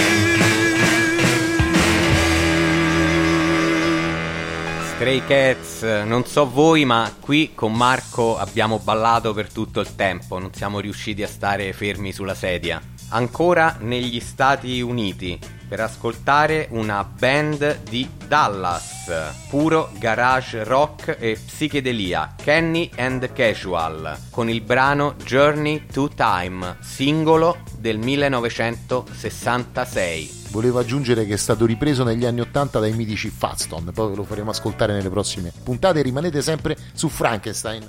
Stray 4.95 5.21
Cats, 5.29 5.76
non 6.05 6.27
so 6.27 6.51
voi, 6.51 6.85
ma 6.85 7.15
qui 7.21 7.53
con 7.55 7.73
Marco 7.73 8.37
abbiamo 8.39 8.79
ballato 8.79 9.33
per 9.33 9.53
tutto 9.53 9.81
il 9.81 9.95
tempo, 9.95 10.39
non 10.39 10.53
siamo 10.53 10.81
riusciti 10.81 11.23
a 11.23 11.29
stare 11.29 11.73
fermi 11.73 12.13
sulla 12.13 12.35
sedia. 12.35 12.83
Ancora 13.11 13.77
negli 13.81 14.21
Stati 14.21 14.81
Uniti 14.81 15.39
per 15.69 15.81
ascoltare 15.81 16.69
una 16.71 17.05
band 17.05 17.83
di 17.89 18.09
Dallas, 18.27 19.11
puro 19.49 19.91
garage 19.99 20.65
rock 20.65 21.17
e 21.19 21.39
psichedelia, 21.45 22.35
Kenny 22.43 22.91
and 22.97 23.33
Casual, 23.33 24.17
con 24.31 24.49
il 24.49 24.61
brano 24.61 25.17
Journey 25.25 25.87
to 25.87 26.09
Time, 26.09 26.77
singolo 26.81 27.59
del 27.79 27.99
1966. 27.99 30.46
Volevo 30.57 30.79
aggiungere 30.79 31.27
che 31.27 31.35
è 31.35 31.37
stato 31.37 31.67
ripreso 31.67 32.03
negli 32.03 32.25
anni 32.25 32.41
80 32.41 32.79
dai 32.79 32.95
mitici 32.95 33.29
Fatstone, 33.29 33.93
poi 33.93 34.09
ve 34.09 34.17
lo 34.17 34.25
faremo 34.25 34.49
ascoltare 34.49 34.95
nelle 34.95 35.11
prossime 35.11 35.53
puntate. 35.63 36.01
Rimanete 36.01 36.41
sempre 36.41 36.75
su 36.95 37.11
Frankenstein. 37.11 37.87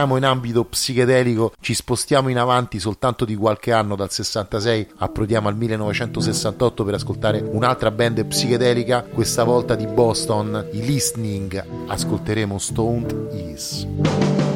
Rimaniamo 0.00 0.16
in 0.16 0.24
ambito 0.24 0.64
psichedelico, 0.64 1.52
ci 1.60 1.74
spostiamo 1.74 2.30
in 2.30 2.38
avanti 2.38 2.80
soltanto 2.80 3.26
di 3.26 3.36
qualche 3.36 3.70
anno 3.70 3.96
dal 3.96 4.10
66, 4.10 4.92
approdiamo 4.96 5.46
al 5.46 5.56
1968 5.56 6.84
per 6.84 6.94
ascoltare 6.94 7.38
un'altra 7.44 7.90
band 7.90 8.24
psichedelica, 8.24 9.02
questa 9.02 9.44
volta 9.44 9.74
di 9.74 9.86
Boston, 9.86 10.68
i 10.72 10.86
Listening. 10.86 11.62
Ascolteremo 11.88 12.56
Stoned 12.56 13.28
Is. 13.32 14.49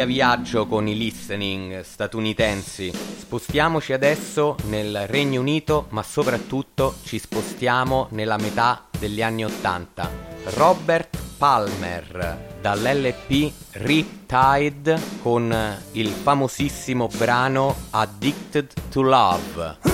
mega 0.00 0.04
viaggio 0.04 0.66
con 0.66 0.86
i 0.86 0.96
listening 0.96 1.80
statunitensi. 1.80 2.90
Spostiamoci 2.90 3.92
adesso 3.92 4.56
nel 4.64 5.06
Regno 5.06 5.40
Unito, 5.40 5.86
ma 5.90 6.02
soprattutto 6.02 6.94
ci 7.04 7.18
spostiamo 7.18 8.08
nella 8.10 8.38
metà 8.38 8.86
degli 8.98 9.20
anni 9.22 9.44
Ottanta. 9.44 10.10
Robert 10.54 11.18
Palmer 11.36 12.56
dall'LP 12.60 13.52
Riptide 13.72 15.00
con 15.22 15.54
il 15.92 16.08
famosissimo 16.08 17.08
brano 17.16 17.74
Addicted 17.90 18.72
to 18.90 19.02
Love. 19.02 19.89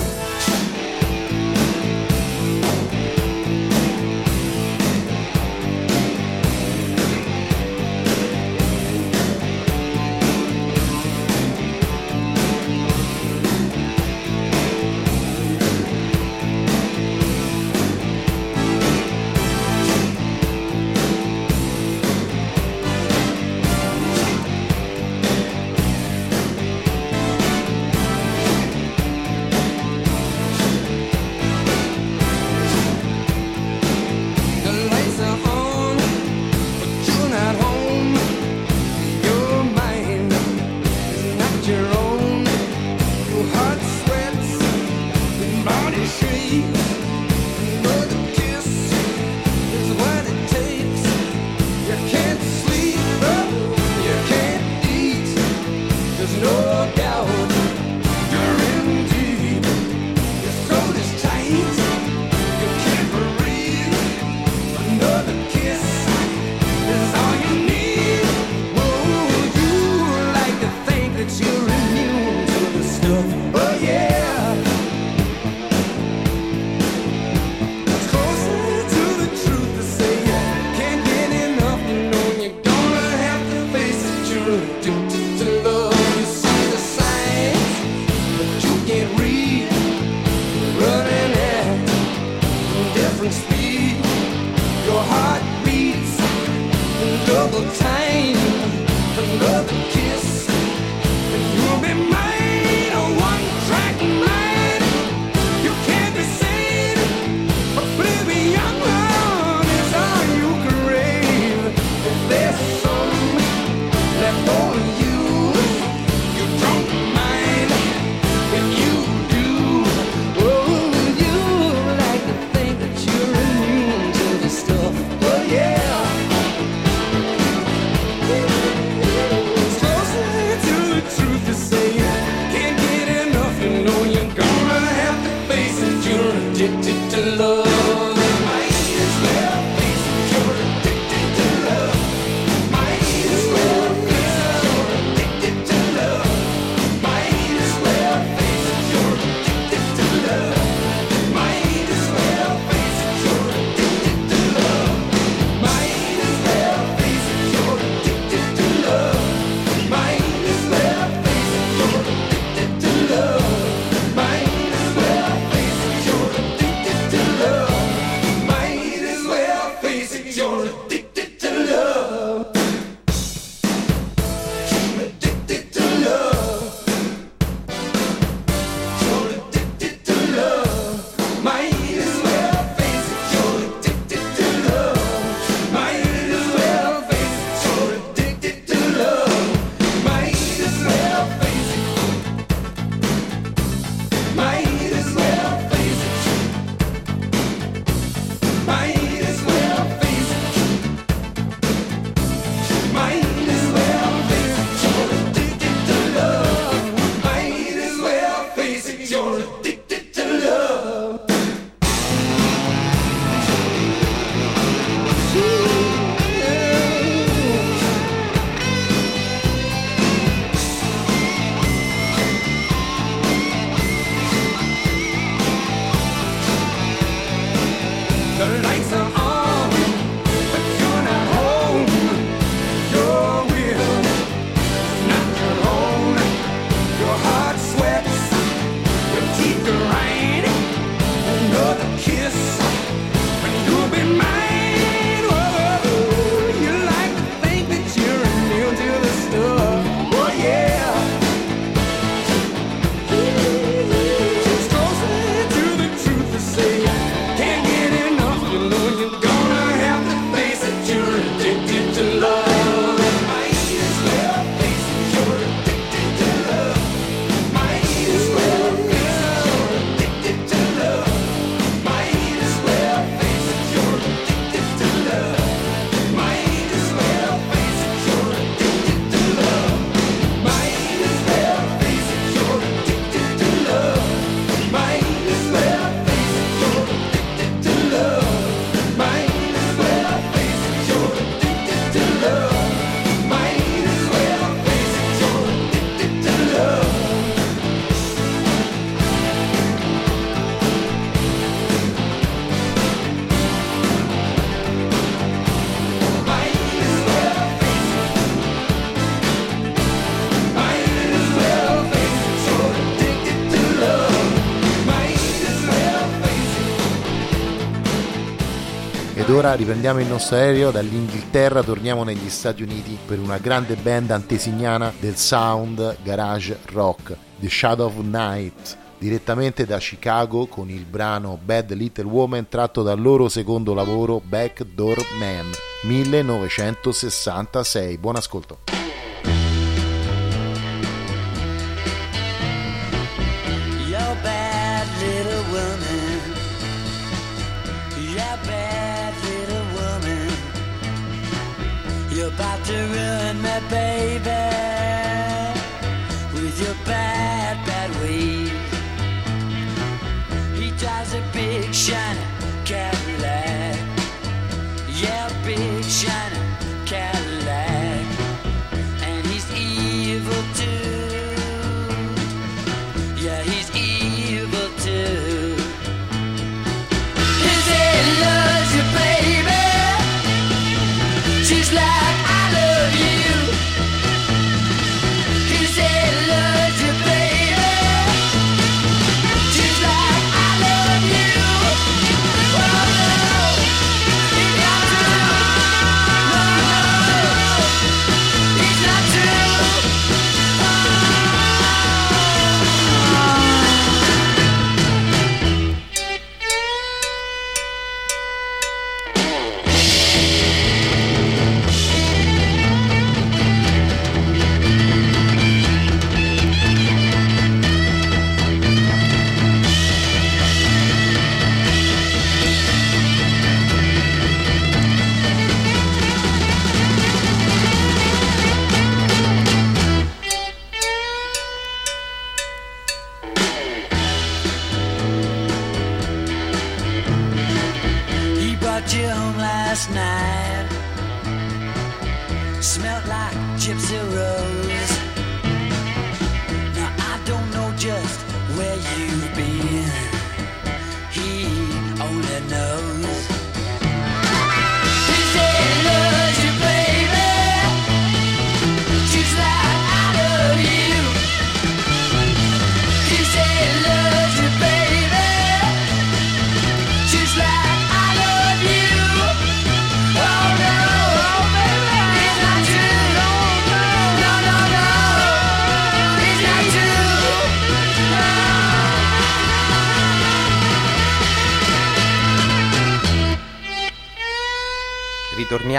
ora 319.37 319.53
riprendiamo 319.53 319.99
il 319.99 320.07
nostro 320.07 320.35
aereo 320.35 320.71
dall'Inghilterra, 320.71 321.61
torniamo 321.61 322.03
negli 322.03 322.27
Stati 322.27 322.63
Uniti 322.63 322.97
per 323.05 323.19
una 323.19 323.37
grande 323.37 323.75
band 323.75 324.09
antesignana 324.09 324.91
del 324.99 325.15
sound 325.15 325.97
garage 326.01 326.57
rock, 326.71 327.15
The 327.39 327.47
Shadow 327.47 327.85
of 327.85 327.97
Night 327.97 328.77
direttamente 328.97 329.67
da 329.67 329.77
Chicago 329.77 330.47
con 330.47 330.71
il 330.71 330.85
brano 330.85 331.37
Bad 331.39 331.71
Little 331.73 332.05
Woman 332.05 332.47
tratto 332.47 332.81
dal 332.81 332.99
loro 332.99 333.29
secondo 333.29 333.75
lavoro 333.75 334.19
Backdoor 334.25 335.05
Man 335.19 335.51
1966. 335.83 337.99
Buon 337.99 338.15
ascolto. 338.15 338.66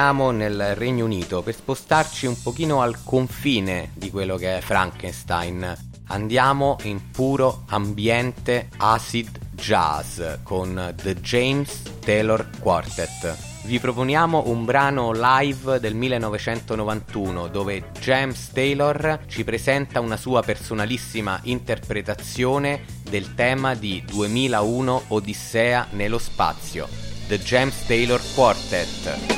Ritorniamo 0.08 0.30
nel 0.30 0.74
Regno 0.74 1.04
Unito 1.04 1.42
per 1.42 1.54
spostarci 1.54 2.24
un 2.24 2.40
pochino 2.40 2.80
al 2.80 3.04
confine 3.04 3.90
di 3.92 4.10
quello 4.10 4.36
che 4.36 4.56
è 4.56 4.60
Frankenstein. 4.62 5.76
Andiamo 6.06 6.78
in 6.84 7.10
puro 7.10 7.64
ambiente 7.66 8.70
acid 8.78 9.38
jazz 9.50 10.18
con 10.44 10.94
The 10.96 11.20
James 11.20 11.82
Taylor 12.02 12.48
Quartet. 12.58 13.36
Vi 13.64 13.78
proponiamo 13.78 14.44
un 14.46 14.64
brano 14.64 15.12
live 15.12 15.78
del 15.78 15.94
1991 15.94 17.48
dove 17.48 17.90
James 18.00 18.50
Taylor 18.50 19.20
ci 19.26 19.44
presenta 19.44 20.00
una 20.00 20.16
sua 20.16 20.40
personalissima 20.40 21.38
interpretazione 21.42 22.82
del 23.02 23.34
tema 23.34 23.74
di 23.74 24.02
2001 24.06 25.02
Odissea 25.08 25.88
nello 25.90 26.18
spazio. 26.18 26.88
The 27.26 27.38
James 27.40 27.84
Taylor 27.84 28.22
Quartet. 28.34 29.37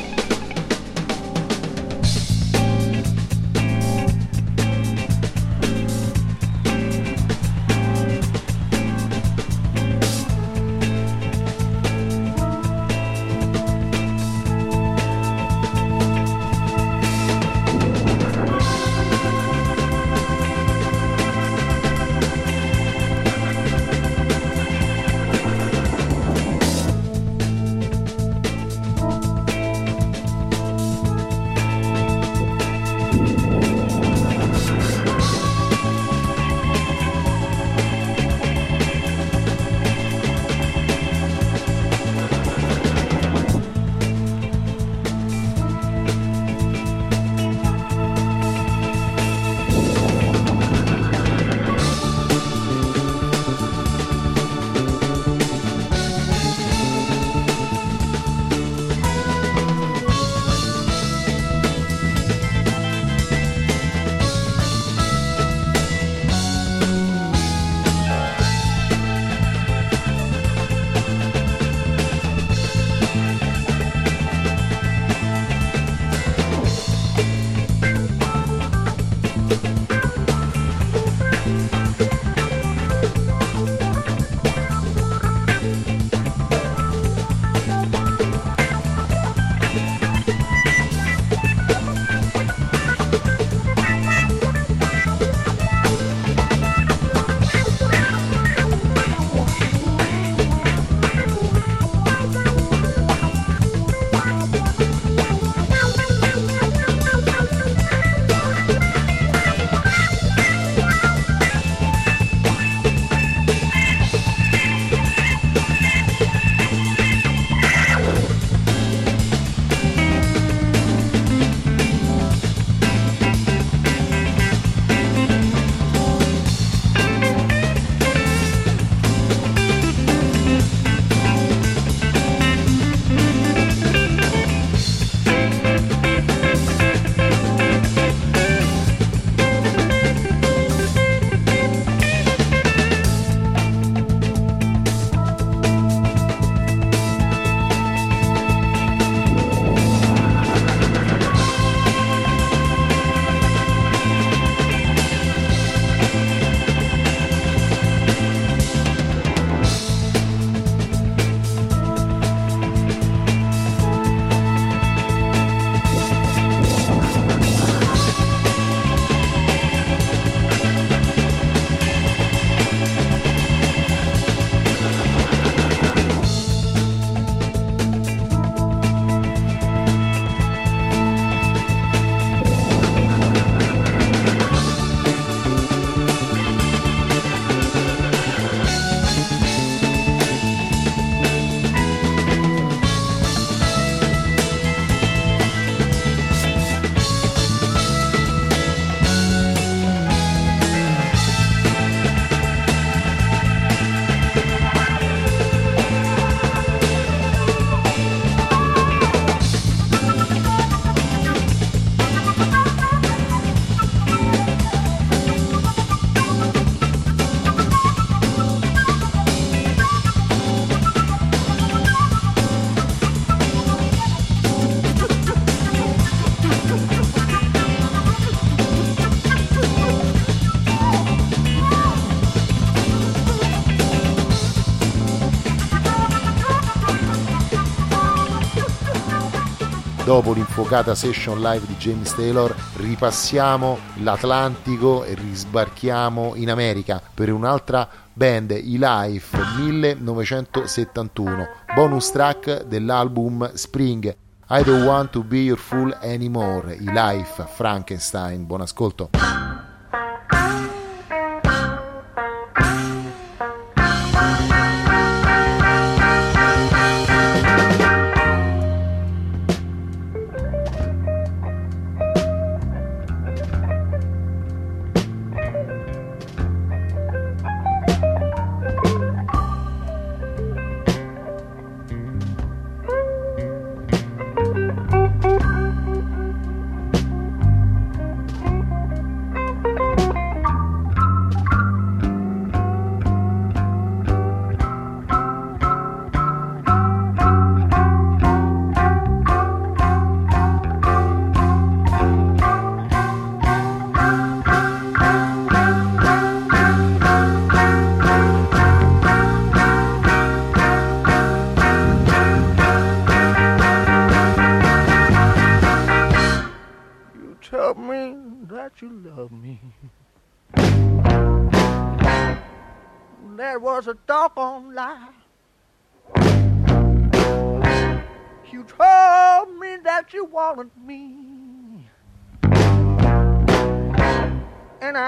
Dopo 240.10 240.32
l'infuocata 240.32 240.96
session 240.96 241.40
live 241.40 241.64
di 241.68 241.76
James 241.76 242.12
Taylor, 242.16 242.52
ripassiamo 242.78 243.78
l'Atlantico 243.98 245.04
e 245.04 245.14
risbarchiamo 245.14 246.32
in 246.34 246.50
America 246.50 247.00
per 247.14 247.32
un'altra 247.32 247.88
band, 248.12 248.50
i 248.50 248.76
Life 248.76 249.38
1971, 249.58 251.46
bonus 251.76 252.10
track 252.10 252.64
dell'album 252.64 253.54
Spring. 253.54 254.12
I 254.48 254.64
don't 254.64 254.84
want 254.84 255.10
to 255.10 255.22
be 255.22 255.42
your 255.42 255.58
fool 255.58 255.96
anymore. 256.02 256.72
I 256.74 256.90
Life 256.92 257.46
Frankenstein. 257.46 258.46
Buon 258.46 258.62
ascolto. 258.62 259.29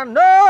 Know 0.05 0.42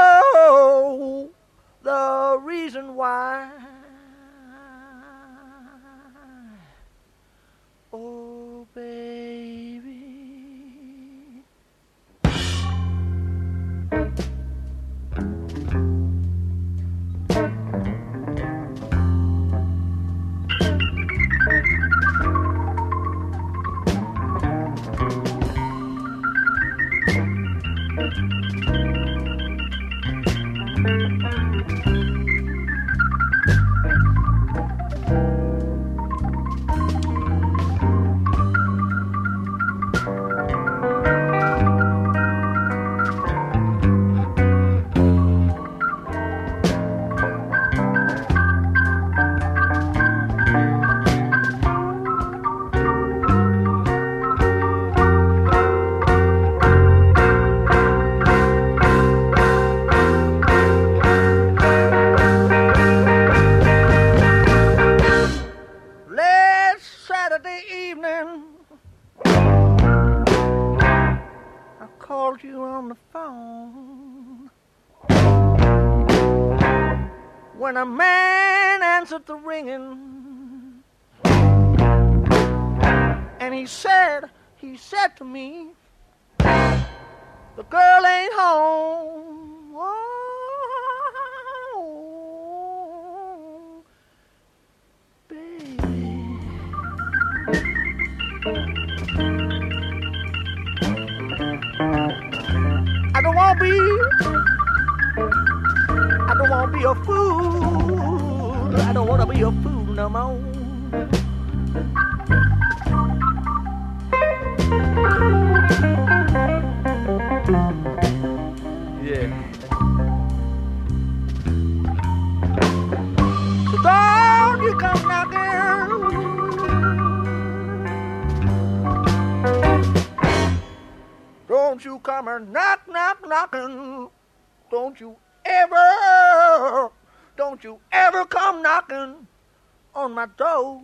door. 140.62 140.80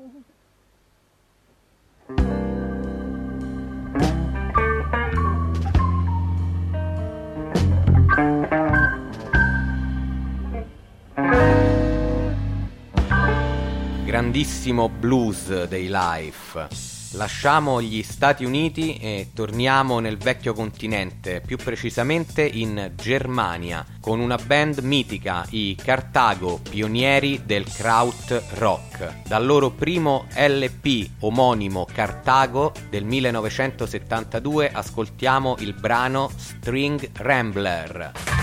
Grandissimo 14.05 14.89
blues 14.89 15.67
dei 15.69 15.89
Life. 15.89 16.98
Lasciamo 17.13 17.81
gli 17.81 18.03
Stati 18.03 18.45
Uniti 18.45 18.99
e 18.99 19.31
torniamo 19.35 19.99
nel 19.99 20.19
vecchio 20.19 20.53
continente, 20.53 21.41
più 21.45 21.57
precisamente 21.57 22.45
in 22.45 22.93
Germania, 22.97 23.85
con 23.99 24.21
una 24.21 24.37
band 24.37 24.81
mitica, 24.81 25.47
i 25.51 25.75
Cartago, 25.75 26.61
pionieri 26.69 27.41
del 27.47 27.65
kraut 27.65 28.43
rock. 28.55 29.27
Dal 29.27 29.47
loro 29.47 29.71
primo 29.71 30.27
LP 30.35 31.09
omonimo 31.21 31.87
Cartago 31.91 32.75
del 32.91 33.05
1972 33.05 34.71
ascoltiamo 34.71 35.57
il 35.61 35.73
brano 35.73 36.31
String 36.37 37.09
Rambler. 37.15 38.38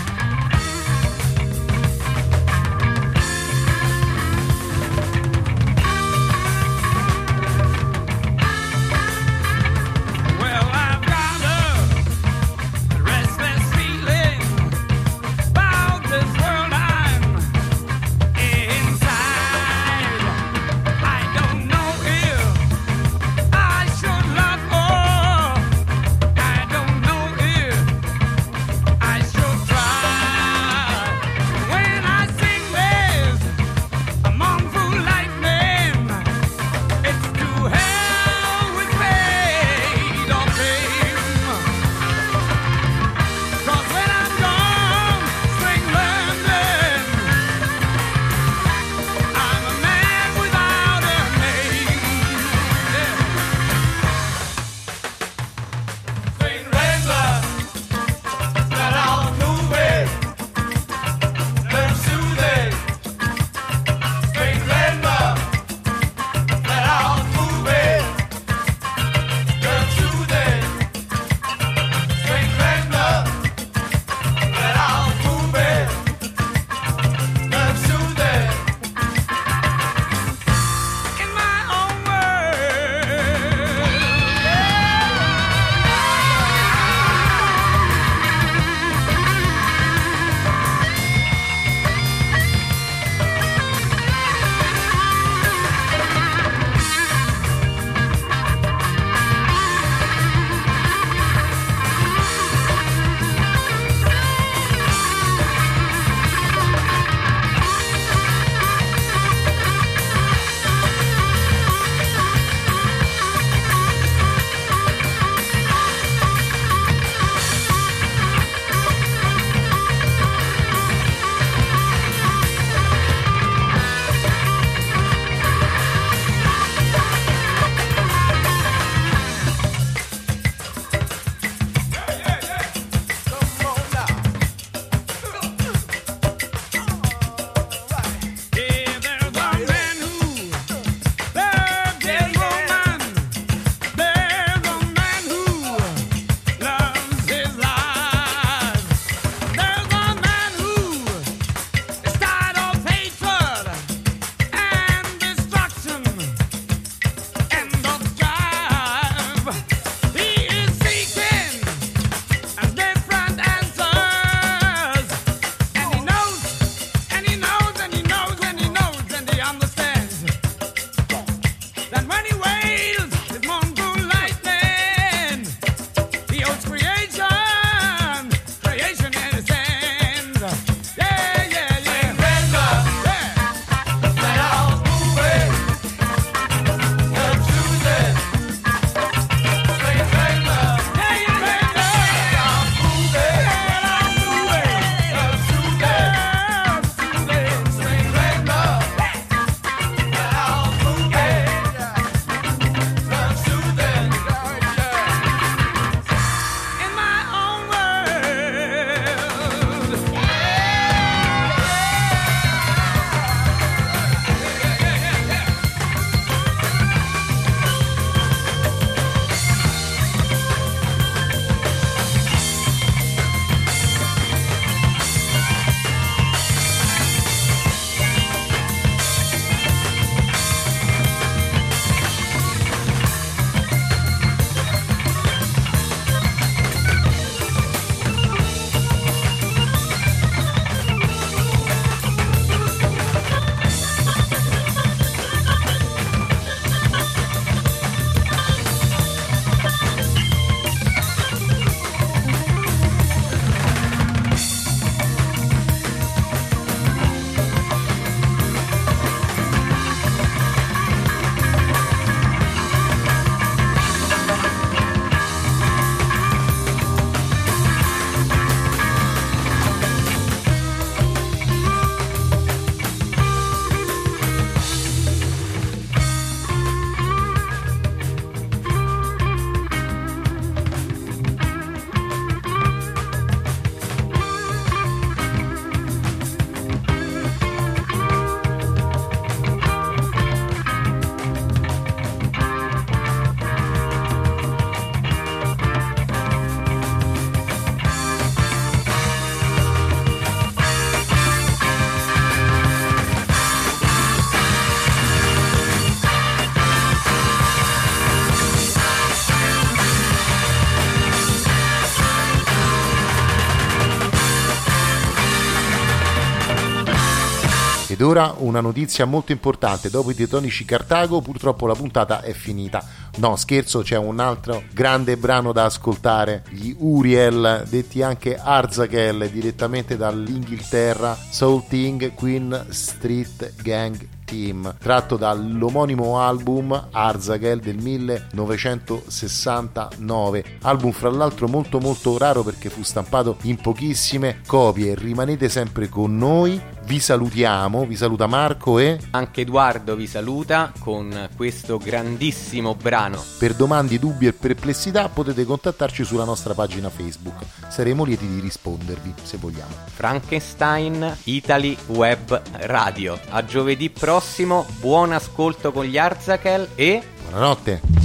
Ora 318.05 318.35
una 318.37 318.61
notizia 318.61 319.05
molto 319.05 319.33
importante, 319.33 319.89
dopo 319.89 320.11
i 320.11 320.15
Teutonici 320.15 320.63
Cartago 320.63 321.21
purtroppo 321.21 321.67
la 321.67 321.73
puntata 321.73 322.21
è 322.21 322.31
finita. 322.31 322.83
No, 323.17 323.35
scherzo, 323.35 323.81
c'è 323.81 323.97
un 323.97 324.19
altro 324.19 324.63
grande 324.71 325.17
brano 325.17 325.51
da 325.51 325.65
ascoltare, 325.65 326.43
gli 326.49 326.73
Uriel, 326.77 327.65
detti 327.67 328.01
anche 328.01 328.37
Arzakel, 328.37 329.29
direttamente 329.29 329.97
dall'Inghilterra, 329.97 331.17
Soul 331.29 331.65
Ting 331.67 332.13
Queen 332.13 332.67
Street 332.69 333.61
Gang 333.61 334.13
Team, 334.25 334.75
tratto 334.79 335.15
dall'omonimo 335.15 336.19
album 336.19 336.89
Arzagel 336.91 337.59
del 337.59 337.77
1969, 337.77 340.43
album 340.63 340.91
fra 340.91 341.09
l'altro 341.09 341.47
molto 341.47 341.79
molto 341.79 342.17
raro 342.17 342.43
perché 342.43 342.69
fu 342.69 342.83
stampato 342.83 343.37
in 343.43 343.55
pochissime 343.57 344.41
copie. 344.45 344.95
Rimanete 344.95 345.47
sempre 345.47 345.87
con 345.87 346.17
noi, 346.17 346.61
vi 346.85 346.99
salutiamo, 346.99 347.85
vi 347.85 347.95
saluta 347.95 348.27
Marco 348.27 348.79
e 348.79 348.99
Anche 349.11 349.41
Edoardo 349.41 349.95
vi 349.95 350.07
saluta 350.07 350.71
con 350.79 351.29
questo 351.35 351.77
grandissimo 351.77 352.75
brano. 352.75 353.23
per 353.37 353.53
domande, 353.53 353.99
dubbi 353.99 354.27
e 354.27 354.33
perplessità 354.33 355.09
potete 355.09 355.45
contattarci 355.45 356.03
sulla 356.03 356.23
nostra 356.23 356.53
pagina 356.53 356.89
Facebook. 356.89 357.43
Saremo 357.69 358.03
lieti 358.03 358.27
di 358.27 358.39
rispondervi 358.39 359.13
se 359.23 359.37
vogliamo. 359.37 359.73
Frankenstein 359.93 361.17
Italy 361.23 361.75
Web 361.87 362.41
Radio. 362.51 363.19
A 363.29 363.43
giovedì 363.43 363.89
prossimo, 363.89 364.65
buon 364.79 365.11
ascolto 365.11 365.71
con 365.71 365.85
gli 365.85 365.97
Arzakel 365.97 366.69
e 366.75 367.01
Buonanotte. 367.29 368.04